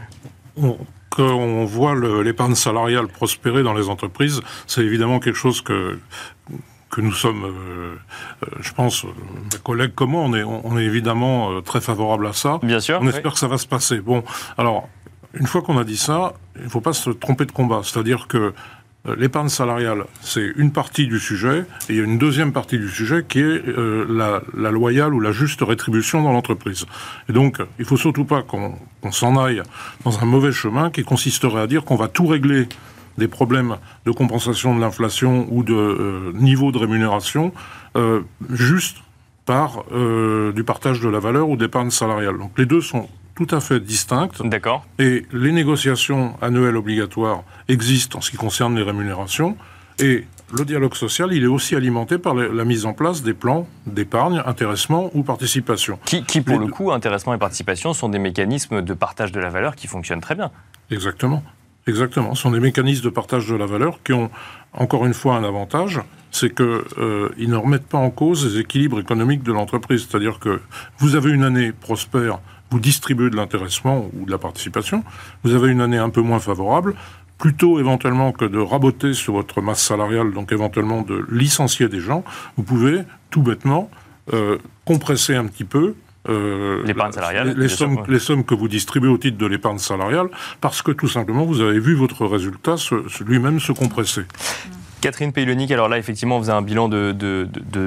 qu'on 1.14 1.64
voit 1.64 1.94
l'épargne 2.22 2.54
salariale 2.54 3.08
prospérer 3.08 3.62
dans 3.62 3.74
les 3.74 3.88
entreprises, 3.88 4.40
c'est 4.66 4.82
évidemment 4.82 5.20
quelque 5.20 5.38
chose 5.38 5.60
que 5.60 5.98
que 6.90 7.00
nous 7.00 7.12
sommes, 7.12 7.44
euh, 7.44 7.96
euh, 8.44 8.46
je 8.60 8.72
pense, 8.72 9.04
mes 9.04 9.58
collègues 9.64 9.94
comme 9.96 10.10
moi, 10.10 10.22
on 10.22 10.32
est, 10.32 10.44
on 10.44 10.78
est 10.78 10.84
évidemment 10.84 11.50
euh, 11.50 11.60
très 11.60 11.80
favorable 11.80 12.24
à 12.24 12.32
ça. 12.32 12.60
Bien 12.62 12.78
sûr. 12.78 13.00
On 13.02 13.08
espère 13.08 13.32
que 13.32 13.38
ça 13.40 13.48
va 13.48 13.58
se 13.58 13.66
passer. 13.66 13.98
Bon, 13.98 14.22
alors, 14.56 14.88
une 15.34 15.46
fois 15.46 15.62
qu'on 15.62 15.76
a 15.76 15.82
dit 15.82 15.96
ça, 15.96 16.34
il 16.56 16.64
ne 16.64 16.68
faut 16.68 16.80
pas 16.80 16.92
se 16.92 17.10
tromper 17.10 17.46
de 17.46 17.52
combat. 17.52 17.80
C'est-à-dire 17.82 18.28
que 18.28 18.38
euh, 18.38 18.54
l'épargne 19.16 19.48
salariale, 19.48 20.04
c'est 20.22 20.52
une 20.56 20.72
partie 20.72 21.06
du 21.06 21.18
sujet, 21.18 21.66
et 21.88 21.92
il 21.92 21.96
y 21.96 22.00
a 22.00 22.04
une 22.04 22.18
deuxième 22.18 22.52
partie 22.52 22.78
du 22.78 22.88
sujet 22.88 23.24
qui 23.28 23.40
est 23.40 23.68
euh, 23.68 24.06
la, 24.54 24.70
loyale 24.70 25.12
ou 25.14 25.20
la 25.20 25.32
juste 25.32 25.60
rétribution 25.62 26.22
dans 26.22 26.32
l'entreprise. 26.32 26.86
Et 27.28 27.32
donc, 27.32 27.60
il 27.78 27.84
faut 27.84 27.96
surtout 27.96 28.24
pas 28.24 28.42
qu'on 28.42 28.78
s'en 29.10 29.36
aille 29.36 29.62
dans 30.04 30.18
un 30.20 30.24
mauvais 30.24 30.52
chemin 30.52 30.90
qui 30.90 31.04
consisterait 31.04 31.60
à 31.60 31.66
dire 31.66 31.84
qu'on 31.84 31.96
va 31.96 32.08
tout 32.08 32.26
régler 32.26 32.68
des 33.18 33.28
problèmes 33.28 33.76
de 34.06 34.10
compensation 34.10 34.74
de 34.74 34.80
l'inflation 34.80 35.46
ou 35.50 35.62
de 35.62 35.74
euh, 35.74 36.32
niveau 36.34 36.72
de 36.72 36.78
rémunération 36.78 37.52
juste 38.50 38.96
par 39.46 39.84
du 39.92 40.64
partage 40.64 40.98
de 40.98 41.08
la 41.08 41.20
valeur 41.20 41.48
ou 41.48 41.56
d'épargne 41.56 41.90
salariale. 41.90 42.38
Donc 42.38 42.58
les 42.58 42.66
deux 42.66 42.80
sont 42.80 43.08
tout 43.34 43.46
à 43.50 43.60
fait 43.60 43.80
distinctes. 43.80 44.46
D'accord. 44.46 44.84
Et 44.98 45.26
les 45.32 45.52
négociations 45.52 46.34
annuelles 46.40 46.76
obligatoires 46.76 47.42
existent 47.68 48.18
en 48.18 48.20
ce 48.20 48.30
qui 48.30 48.36
concerne 48.36 48.76
les 48.76 48.82
rémunérations. 48.82 49.56
Et 49.98 50.24
le 50.52 50.64
dialogue 50.64 50.94
social, 50.94 51.32
il 51.32 51.42
est 51.42 51.48
aussi 51.48 51.74
alimenté 51.74 52.18
par 52.18 52.34
la 52.34 52.64
mise 52.64 52.86
en 52.86 52.92
place 52.92 53.22
des 53.22 53.34
plans 53.34 53.66
d'épargne, 53.86 54.42
intéressement 54.46 55.10
ou 55.14 55.22
participation. 55.22 55.98
Qui, 56.04 56.24
qui 56.24 56.40
pour 56.40 56.58
le 56.58 56.66
coup, 56.66 56.92
intéressement 56.92 57.34
et 57.34 57.38
participation, 57.38 57.92
sont 57.92 58.08
des 58.08 58.18
mécanismes 58.18 58.82
de 58.82 58.94
partage 58.94 59.32
de 59.32 59.40
la 59.40 59.48
valeur 59.48 59.76
qui 59.76 59.86
fonctionnent 59.86 60.20
très 60.20 60.34
bien. 60.34 60.50
Exactement. 60.90 61.42
Exactement. 61.86 62.34
Ce 62.34 62.42
sont 62.42 62.50
des 62.50 62.60
mécanismes 62.60 63.04
de 63.04 63.10
partage 63.10 63.46
de 63.46 63.54
la 63.54 63.66
valeur 63.66 64.02
qui 64.02 64.12
ont, 64.12 64.30
encore 64.74 65.06
une 65.06 65.14
fois, 65.14 65.36
un 65.36 65.44
avantage, 65.44 66.00
c'est 66.30 66.54
qu'ils 66.54 66.82
euh, 66.98 67.30
ne 67.38 67.56
remettent 67.56 67.86
pas 67.86 67.98
en 67.98 68.10
cause 68.10 68.44
les 68.44 68.60
équilibres 68.60 69.00
économiques 69.00 69.42
de 69.42 69.52
l'entreprise. 69.52 70.06
C'est-à-dire 70.08 70.38
que 70.40 70.60
vous 70.98 71.14
avez 71.14 71.30
une 71.30 71.44
année 71.44 71.72
prospère 71.72 72.40
vous 72.74 72.80
distribuez 72.80 73.30
de 73.30 73.36
l'intéressement 73.36 74.10
ou 74.14 74.26
de 74.26 74.32
la 74.32 74.38
participation, 74.38 75.04
vous 75.44 75.54
avez 75.54 75.70
une 75.70 75.80
année 75.80 75.96
un 75.96 76.10
peu 76.10 76.22
moins 76.22 76.40
favorable, 76.40 76.96
plutôt 77.38 77.78
éventuellement 77.78 78.32
que 78.32 78.44
de 78.44 78.58
raboter 78.58 79.14
sur 79.14 79.34
votre 79.34 79.60
masse 79.60 79.80
salariale, 79.80 80.32
donc 80.32 80.50
éventuellement 80.50 81.02
de 81.02 81.24
licencier 81.30 81.88
des 81.88 82.00
gens, 82.00 82.24
vous 82.56 82.64
pouvez 82.64 83.02
tout 83.30 83.42
bêtement 83.42 83.90
euh, 84.32 84.58
compresser 84.84 85.36
un 85.36 85.46
petit 85.46 85.62
peu 85.62 85.94
euh, 86.28 86.82
l'épargne 86.84 87.12
salariale, 87.12 87.54
les, 87.56 87.68
sommes, 87.68 88.02
les 88.08 88.18
sommes 88.18 88.44
que 88.44 88.54
vous 88.54 88.68
distribuez 88.68 89.10
au 89.10 89.18
titre 89.18 89.36
de 89.36 89.46
l'épargne 89.46 89.78
salariale, 89.78 90.28
parce 90.60 90.82
que 90.82 90.90
tout 90.92 91.08
simplement 91.08 91.44
vous 91.44 91.60
avez 91.60 91.78
vu 91.78 91.94
votre 91.94 92.26
résultat 92.26 92.76
lui-même 93.26 93.60
se 93.60 93.72
compresser. 93.72 94.22
Catherine 95.02 95.32
Paylonic, 95.32 95.70
alors 95.70 95.90
là, 95.90 95.98
effectivement, 95.98 96.38
on 96.38 96.40
faisait 96.40 96.52
un 96.52 96.62
bilan 96.62 96.88
de, 96.88 97.14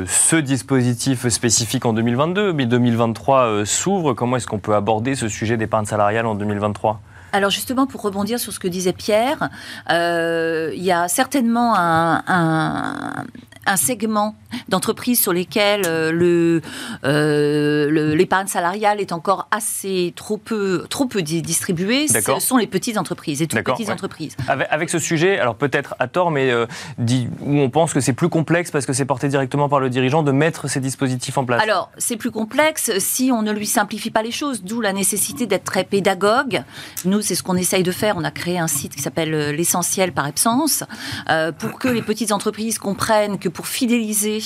ce 0.05 0.35
dispositif 0.35 1.27
spécifique 1.29 1.83
en 1.87 1.93
2022, 1.93 2.53
mais 2.53 2.67
2023 2.67 3.39
euh, 3.39 3.65
s'ouvre. 3.65 4.13
Comment 4.13 4.37
est-ce 4.37 4.45
qu'on 4.45 4.59
peut 4.59 4.75
aborder 4.75 5.15
ce 5.15 5.27
sujet 5.27 5.57
d'épargne 5.57 5.85
salariale 5.85 6.27
en 6.27 6.35
2023 6.35 7.01
alors 7.33 7.49
justement, 7.49 7.87
pour 7.87 8.01
rebondir 8.01 8.39
sur 8.39 8.53
ce 8.53 8.59
que 8.59 8.69
disait 8.69 8.93
Pierre, 8.93 9.49
euh, 9.91 10.71
il 10.73 10.81
y 10.81 10.93
a 10.93 11.09
certainement 11.09 11.73
un, 11.75 12.23
un 13.67 13.75
segment 13.75 14.33
d'entreprises 14.69 15.21
sur 15.21 15.33
lesquelles 15.33 15.83
euh, 15.85 16.11
le, 16.11 16.61
euh, 17.03 18.15
l'épargne 18.15 18.47
salariale 18.47 18.99
est 18.99 19.11
encore 19.11 19.47
assez 19.51 20.13
trop 20.15 20.37
peu, 20.37 20.85
trop 20.89 21.05
peu 21.05 21.21
distribuée, 21.21 22.07
ce 22.07 22.39
sont 22.39 22.57
les 22.57 22.67
petites 22.67 22.97
entreprises 22.97 23.41
et 23.41 23.47
toutes 23.47 23.63
petites 23.63 23.89
entreprises. 23.89 24.35
Avec, 24.47 24.89
ce 24.89 24.99
sujet, 24.99 25.39
alors 25.39 25.55
peut-être 25.55 25.95
à 25.99 26.07
tort, 26.07 26.31
mais 26.31 26.51
euh, 26.51 26.65
dit, 26.97 27.27
où 27.41 27.59
on 27.59 27.69
pense 27.69 27.93
que 27.93 27.99
c'est 27.99 28.13
plus 28.13 28.29
complexe 28.29 28.71
parce 28.71 28.85
que 28.85 28.93
c'est 28.93 29.05
porté 29.05 29.27
directement 29.27 29.69
par 29.69 29.79
le 29.79 29.89
dirigeant 29.89 30.23
de 30.23 30.31
mettre 30.31 30.69
ces 30.69 30.79
dispositifs 30.79 31.37
en 31.37 31.45
place. 31.45 31.61
Alors, 31.61 31.91
c'est 31.97 32.17
plus 32.17 32.31
complexe 32.31 32.91
si 32.99 33.31
on 33.33 33.41
ne 33.41 33.51
lui 33.51 33.65
simplifie 33.65 34.11
pas 34.11 34.21
les 34.21 34.31
choses, 34.31 34.63
d'où 34.63 34.81
la 34.81 34.93
nécessité 34.93 35.45
d'être 35.45 35.65
très 35.65 35.83
pédagogue. 35.83 36.63
Nous, 37.05 37.21
c'est 37.21 37.35
ce 37.35 37.43
qu'on 37.43 37.55
essaye 37.55 37.83
de 37.83 37.91
faire. 37.91 38.15
On 38.17 38.23
a 38.23 38.31
créé 38.31 38.59
un 38.59 38.67
site 38.67 38.95
qui 38.95 39.01
s'appelle 39.01 39.51
l'essentiel 39.51 40.11
par 40.11 40.25
absence 40.25 40.83
pour 41.59 41.79
que 41.79 41.87
les 41.87 42.01
petites 42.01 42.31
entreprises 42.31 42.79
comprennent 42.79 43.39
que 43.39 43.49
pour 43.49 43.67
fidéliser 43.67 44.36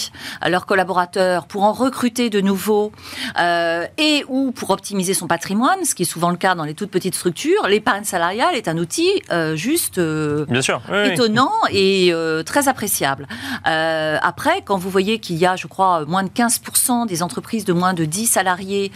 à 0.41 0.49
leurs 0.49 0.65
collaborateurs, 0.65 1.45
pour 1.45 1.63
en 1.63 1.73
recruter 1.73 2.29
de 2.29 2.41
nouveaux, 2.41 2.91
euh, 3.39 3.85
et 3.97 4.23
ou 4.27 4.51
pour 4.51 4.69
optimiser 4.69 5.13
son 5.13 5.27
patrimoine, 5.27 5.83
ce 5.85 5.95
qui 5.95 6.03
est 6.03 6.05
souvent 6.05 6.29
le 6.29 6.37
cas 6.37 6.55
dans 6.55 6.63
les 6.63 6.73
toutes 6.73 6.91
petites 6.91 7.15
structures, 7.15 7.67
l'épargne 7.67 8.03
salariale 8.03 8.55
est 8.55 8.67
un 8.67 8.77
outil 8.77 9.09
euh, 9.31 9.55
juste 9.55 9.97
euh, 9.97 10.45
Bien 10.49 10.61
sûr. 10.61 10.81
étonnant 11.05 11.51
et 11.71 12.13
très 12.45 12.67
appréciable. 12.67 13.27
après, 13.65 14.61
quand 14.63 14.77
vous 14.77 14.89
voyez 14.89 15.19
qu'il 15.19 15.37
y 15.37 15.45
a, 15.45 15.55
je 15.55 15.67
crois, 15.67 16.05
moins 16.05 16.23
de 16.23 16.29
15% 16.29 17.07
des 17.07 17.23
entreprises 17.23 17.65
de 17.65 17.73
moins 17.73 17.93
de 17.93 18.05
10 18.05 18.27
salariés 18.27 18.91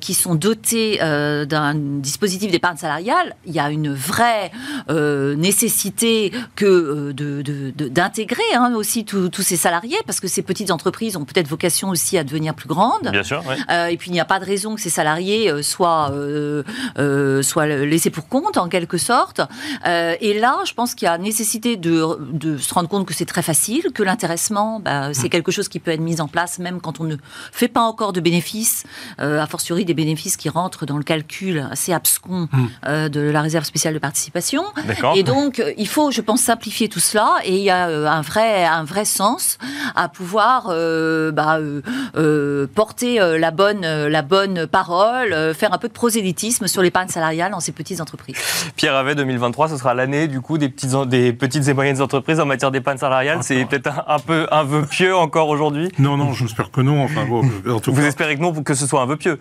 qui 0.00 0.14
sont 0.14 0.34
dotées 0.34 0.98
d'un 0.98 1.74
dispositif 1.74 2.50
d'épargne 2.50 2.76
salariale, 2.76 3.34
il 3.46 3.52
y 3.52 3.60
a 3.60 3.70
une 3.70 3.92
vraie 3.92 4.50
nécessité 4.88 6.32
que 6.56 7.12
d'intégrer 7.12 8.42
hein, 8.54 8.74
aussi 8.74 9.04
tous 9.04 9.42
ces 9.42 9.56
salariés, 9.56 9.98
parce 10.06 10.20
que 10.20 10.27
ces 10.28 10.42
petites 10.42 10.70
entreprises 10.70 11.16
ont 11.16 11.24
peut-être 11.24 11.48
vocation 11.48 11.90
aussi 11.90 12.18
à 12.18 12.24
devenir 12.24 12.54
plus 12.54 12.68
grandes. 12.68 13.10
Bien 13.10 13.22
sûr. 13.22 13.42
Euh, 13.70 13.86
et 13.86 13.96
puis 13.96 14.10
il 14.10 14.12
n'y 14.12 14.20
a 14.20 14.24
pas 14.24 14.38
de 14.38 14.44
raison 14.44 14.74
que 14.74 14.80
ces 14.80 14.90
salariés 14.90 15.50
euh, 15.50 15.62
soient, 15.62 16.10
euh, 16.12 17.42
soient 17.42 17.66
laissés 17.66 18.10
pour 18.10 18.28
compte 18.28 18.56
en 18.56 18.68
quelque 18.68 18.98
sorte. 18.98 19.40
et 19.84 20.38
là, 20.38 20.58
je 20.64 20.74
pense 20.74 20.94
qu'il 20.94 21.06
y 21.06 21.08
a 21.08 21.18
nécessité 21.18 21.76
de, 21.76 22.18
de, 22.32 22.58
se 22.58 22.72
rendre 22.74 22.88
compte 22.88 23.06
que 23.06 23.14
c'est 23.14 23.24
très 23.24 23.42
facile, 23.42 23.90
que 23.94 24.02
l'intéressement, 24.02 24.80
bah, 24.80 25.12
c'est 25.14 25.26
mm. 25.26 25.30
quelque 25.30 25.52
chose 25.52 25.68
qui 25.68 25.80
peut 25.80 25.90
être 25.90 26.00
mis 26.00 26.20
en 26.20 26.28
place 26.28 26.58
même 26.58 26.80
quand 26.80 27.00
on 27.00 27.04
ne 27.04 27.16
fait 27.52 27.68
pas 27.68 27.82
encore 27.82 28.12
de 28.12 28.20
bénéfices, 28.20 28.84
a 29.18 29.46
fortiori 29.46 29.84
des 29.84 29.94
bénéfices 29.94 30.36
qui 30.36 30.48
rentrent 30.48 30.86
dans 30.86 30.96
le 30.96 31.04
calcul 31.04 31.66
assez 31.70 31.92
abscon 31.92 32.48
mm. 32.52 33.08
de 33.08 33.20
la 33.20 33.42
réserve 33.42 33.64
spéciale 33.64 33.94
de 33.94 33.98
participation. 33.98 34.64
Et 35.14 35.22
donc, 35.22 35.62
il 35.76 35.88
faut, 35.88 36.10
je 36.10 36.20
pense, 36.20 36.40
simplifier 36.42 36.88
tout 36.88 37.00
cela. 37.00 37.36
Et 37.44 37.56
il 37.56 37.62
y 37.62 37.70
a 37.70 37.86
un 37.86 38.20
vrai, 38.20 38.64
un 38.64 38.84
vrai 38.84 39.04
sens 39.04 39.58
à 39.94 40.08
pouvoir 40.18 40.66
euh, 40.70 41.30
bah, 41.30 41.58
euh, 41.58 41.80
euh, 42.16 42.66
porter 42.74 43.20
la 43.38 43.52
bonne, 43.52 43.82
la 43.86 44.22
bonne 44.22 44.66
parole, 44.66 45.54
faire 45.54 45.72
un 45.72 45.78
peu 45.78 45.86
de 45.86 45.92
prosélytisme 45.92 46.66
sur 46.66 46.82
l'épargne 46.82 47.06
salariale 47.06 47.52
dans 47.52 47.60
ces 47.60 47.70
petites 47.70 48.00
entreprises. 48.00 48.36
Pierre 48.74 48.96
Avet, 48.96 49.14
2023, 49.14 49.68
ce 49.68 49.76
sera 49.76 49.94
l'année 49.94 50.26
du 50.26 50.40
coup 50.40 50.58
des 50.58 50.70
petites, 50.70 50.92
des 51.06 51.32
petites 51.32 51.68
et 51.68 51.74
moyennes 51.74 52.02
entreprises 52.02 52.40
en 52.40 52.46
matière 52.46 52.72
d'épargne 52.72 52.98
salariale. 52.98 53.38
C'est 53.42 53.64
peut-être 53.64 54.02
un, 54.08 54.18
peu 54.18 54.48
un 54.50 54.64
vœu 54.64 54.84
pieux 54.86 55.14
encore 55.14 55.48
aujourd'hui. 55.50 55.88
Non, 56.00 56.16
non, 56.16 56.32
j'espère 56.32 56.72
que 56.72 56.80
non. 56.80 57.04
Enfin, 57.04 57.24
Vous 57.24 58.04
espérez 58.04 58.36
que 58.36 58.42
non, 58.42 58.52
que 58.52 58.74
ce 58.74 58.88
soit 58.88 59.00
un 59.00 59.06
vœu 59.06 59.16
pieux 59.16 59.38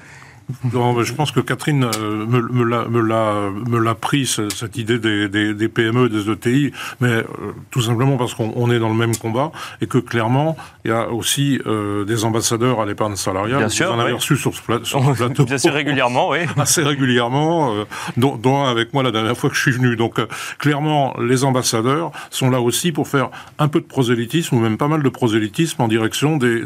non, 0.73 1.03
je 1.03 1.13
pense 1.13 1.31
que 1.31 1.41
Catherine 1.41 1.89
euh, 1.99 2.25
me, 2.25 3.83
l'a 3.83 3.95
pris, 3.95 4.25
cette 4.25 4.77
idée 4.77 4.97
des, 4.97 5.27
des, 5.27 5.53
des, 5.53 5.67
PME, 5.67 6.07
des 6.07 6.29
ETI, 6.29 6.71
mais 7.01 7.09
euh, 7.09 7.23
tout 7.69 7.81
simplement 7.81 8.15
parce 8.15 8.33
qu'on 8.33 8.71
est 8.71 8.79
dans 8.79 8.87
le 8.87 8.95
même 8.95 9.15
combat 9.17 9.51
et 9.81 9.87
que 9.87 9.97
clairement, 9.97 10.55
il 10.85 10.91
y 10.91 10.93
a 10.93 11.09
aussi 11.09 11.59
euh, 11.67 12.05
des 12.05 12.23
ambassadeurs 12.23 12.79
à 12.79 12.85
l'épargne 12.85 13.17
salariale. 13.17 13.59
Bien 13.59 13.69
sûr, 13.69 13.87
Vous 13.87 13.99
en 13.99 13.99
avez 13.99 14.13
reçu 14.13 14.37
sur 14.37 14.55
ce, 14.55 14.61
plateau. 14.61 15.43
Bien 15.43 15.57
sûr, 15.57 15.73
régulièrement, 15.73 16.29
oui. 16.29 16.39
Assez 16.57 16.81
régulièrement, 16.81 17.73
dont, 18.15 18.63
avec 18.63 18.93
moi 18.93 19.03
la 19.03 19.11
dernière 19.11 19.37
fois 19.37 19.49
que 19.49 19.55
je 19.55 19.61
suis 19.61 19.71
venu. 19.71 19.97
Donc, 19.97 20.15
clairement, 20.59 21.13
les 21.19 21.43
ambassadeurs 21.43 22.11
sont 22.29 22.49
là 22.49 22.61
aussi 22.61 22.93
pour 22.93 23.09
faire 23.09 23.29
un 23.59 23.67
peu 23.67 23.81
de 23.81 23.85
prosélytisme, 23.85 24.55
ou 24.55 24.59
même 24.59 24.77
pas 24.77 24.87
mal 24.87 25.03
de 25.03 25.09
prosélytisme 25.09 25.81
en 25.81 25.89
direction 25.89 26.37
des 26.37 26.63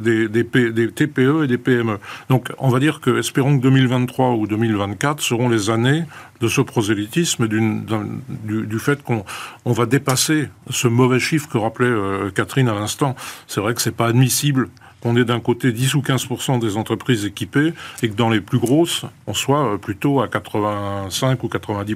TPE 0.96 1.44
et 1.44 1.48
des 1.48 1.58
PME. 1.58 1.98
Donc, 2.30 2.50
on 2.60 2.70
va 2.70 2.80
dire 2.80 3.00
que, 3.00 3.18
espérons 3.18 3.58
que 3.58 3.71
2023 3.72 4.32
ou 4.32 4.48
2024 4.48 5.22
seront 5.22 5.48
les 5.48 5.70
années 5.70 6.04
de 6.42 6.48
ce 6.48 6.62
prosélytisme, 6.62 7.48
du, 7.48 8.80
fait 8.80 9.02
qu'on 9.02 9.24
on 9.64 9.72
va 9.72 9.86
dépasser 9.86 10.50
ce 10.70 10.88
mauvais 10.88 11.20
chiffre 11.20 11.48
que 11.48 11.58
rappelait 11.58 11.88
euh, 11.88 12.30
Catherine 12.32 12.68
à 12.68 12.74
l'instant. 12.74 13.16
C'est 13.48 13.62
vrai 13.62 13.74
que 13.74 13.82
c'est 13.82 13.96
pas 13.96 14.08
admissible 14.08 14.70
qu'on 15.02 15.16
ait 15.16 15.26
d'un 15.26 15.40
côté 15.40 15.72
10 15.72 15.96
ou 15.96 16.02
15 16.02 16.28
des 16.62 16.78
entreprises 16.78 17.26
équipées 17.26 17.74
et 18.04 18.10
que 18.10 18.16
dans 18.16 18.30
les 18.30 18.42
plus 18.42 18.60
grosses, 18.60 19.04
on 19.28 19.34
soit 19.34 19.66
euh, 19.66 19.78
plutôt 19.78 20.22
à 20.22 20.28
85 20.28 21.44
ou 21.44 21.48
90 21.48 21.96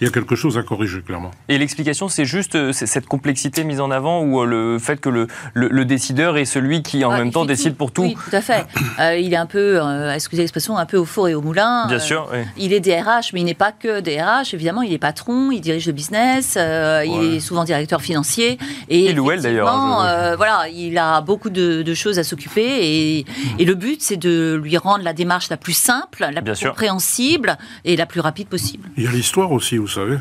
Il 0.00 0.04
y 0.04 0.08
a 0.08 0.12
quelque 0.12 0.36
chose 0.36 0.58
à 0.58 0.62
corriger, 0.62 1.00
clairement. 1.00 1.30
Et 1.48 1.58
l'explication, 1.58 2.08
c'est 2.08 2.24
juste 2.24 2.54
euh, 2.54 2.72
cette 2.72 3.06
complexité 3.06 3.64
mise 3.64 3.80
en 3.80 3.90
avant 3.90 4.22
ou 4.22 4.42
euh, 4.42 4.46
le 4.46 4.78
fait 4.78 5.00
que 5.00 5.08
le, 5.08 5.28
le, 5.54 5.84
décideur 5.84 6.36
est 6.36 6.44
celui 6.44 6.82
qui, 6.82 7.04
en 7.04 7.10
même 7.10 7.30
temps, 7.30 7.44
décide 7.44 7.76
pour 7.76 7.92
tout? 7.92 8.02
Oui, 8.02 8.14
tout 8.14 8.36
à 8.36 8.40
fait. 8.40 8.66
il 9.20 9.32
est 9.32 9.36
un 9.36 9.46
peu, 9.46 9.80
excusez 10.12 10.42
l'expression, 10.42 10.76
un 10.76 10.86
peu 10.86 10.96
au 10.96 11.04
four 11.04 11.28
et 11.28 11.34
au 11.34 11.40
moulin. 11.40 11.86
Bien 11.86 11.98
sûr. 11.98 12.28
Il 12.56 12.72
est 12.72 12.80
DRH, 12.80 13.32
mais 13.32 13.40
il 13.40 13.44
n'est 13.44 13.54
pas 13.54 13.72
que 13.72 14.00
DRH. 14.00 14.52
Évidemment, 14.52 14.82
il 14.82 14.92
est 14.92 14.98
patron, 14.98 15.50
il 15.50 15.60
dirige 15.60 15.86
le 15.86 15.92
business, 15.92 16.56
il 16.56 17.34
est 17.34 17.40
souvent 17.40 17.64
directeur 17.64 18.02
financier. 18.02 18.58
Et 18.88 19.10
il 19.10 19.20
ou 19.20 19.30
elle, 19.30 19.40
d'ailleurs. 19.40 19.68
Hein, 19.68 20.34
voilà, 20.36 20.68
il 20.68 20.98
a 20.98 21.20
beaucoup 21.20 21.50
de, 21.50 21.82
de 21.82 21.94
choses 21.94 22.18
à 22.18 22.24
s'occuper. 22.26 23.24
Et, 23.58 23.64
le 23.64 23.74
but, 23.74 24.02
c'est 24.02 24.16
de 24.16 24.60
lui 24.62 24.76
rendre 24.76 25.04
la 25.04 25.12
démarche 25.12 25.48
la 25.50 25.56
plus 25.56 25.76
simple, 25.76 26.28
la 26.32 26.42
plus 26.42 26.60
compréhensible 26.60 27.56
et 27.84 27.96
la 27.96 28.06
plus 28.06 28.20
rapide 28.20 28.48
possible. 28.48 28.88
Il 28.96 29.04
y 29.04 29.06
a 29.06 29.12
l'histoire 29.12 29.52
aussi, 29.52 29.76
vous 29.76 29.88
savez. 29.88 30.18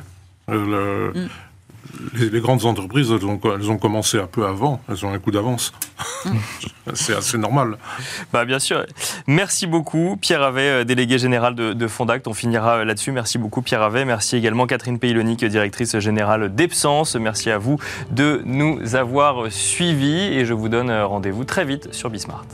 Euh, 0.49 1.11
mm 1.13 1.29
les, 2.13 2.39
grandes 2.39 2.65
entreprises, 2.65 3.11
elles 3.11 3.25
ont, 3.25 3.39
elles 3.43 3.71
ont, 3.71 3.77
commencé 3.77 4.19
un 4.19 4.27
peu 4.27 4.45
avant, 4.45 4.81
elles 4.89 5.05
ont 5.05 5.13
un 5.13 5.19
coup 5.19 5.31
d'avance. 5.31 5.73
c'est 6.93 7.15
assez 7.15 7.37
normal. 7.37 7.77
Bah, 8.31 8.45
bien 8.45 8.59
sûr. 8.59 8.85
Merci 9.27 9.67
beaucoup, 9.67 10.17
Pierre 10.19 10.41
Avet, 10.41 10.69
euh, 10.69 10.83
délégué 10.83 11.17
général 11.17 11.55
de, 11.55 11.87
Fondact. 11.87 12.27
On 12.27 12.33
finira 12.33 12.77
euh, 12.77 12.85
là-dessus. 12.85 13.11
Merci 13.11 13.37
beaucoup, 13.37 13.61
Pierre 13.61 13.81
Avet. 13.81 14.05
Merci 14.05 14.35
également, 14.35 14.65
Catherine 14.67 14.99
Paylonic, 14.99 15.43
directrice 15.45 15.97
générale 15.99 16.53
d'Epsens. 16.53 17.15
Merci 17.19 17.51
à 17.51 17.57
vous 17.57 17.77
de 18.11 18.41
nous 18.45 18.95
avoir 18.95 19.51
suivis 19.51 20.33
et 20.33 20.45
je 20.45 20.53
vous 20.53 20.69
donne 20.69 20.89
euh, 20.89 21.05
rendez-vous 21.05 21.43
très 21.43 21.65
vite 21.65 21.93
sur 21.93 22.09
Bismart. 22.09 22.45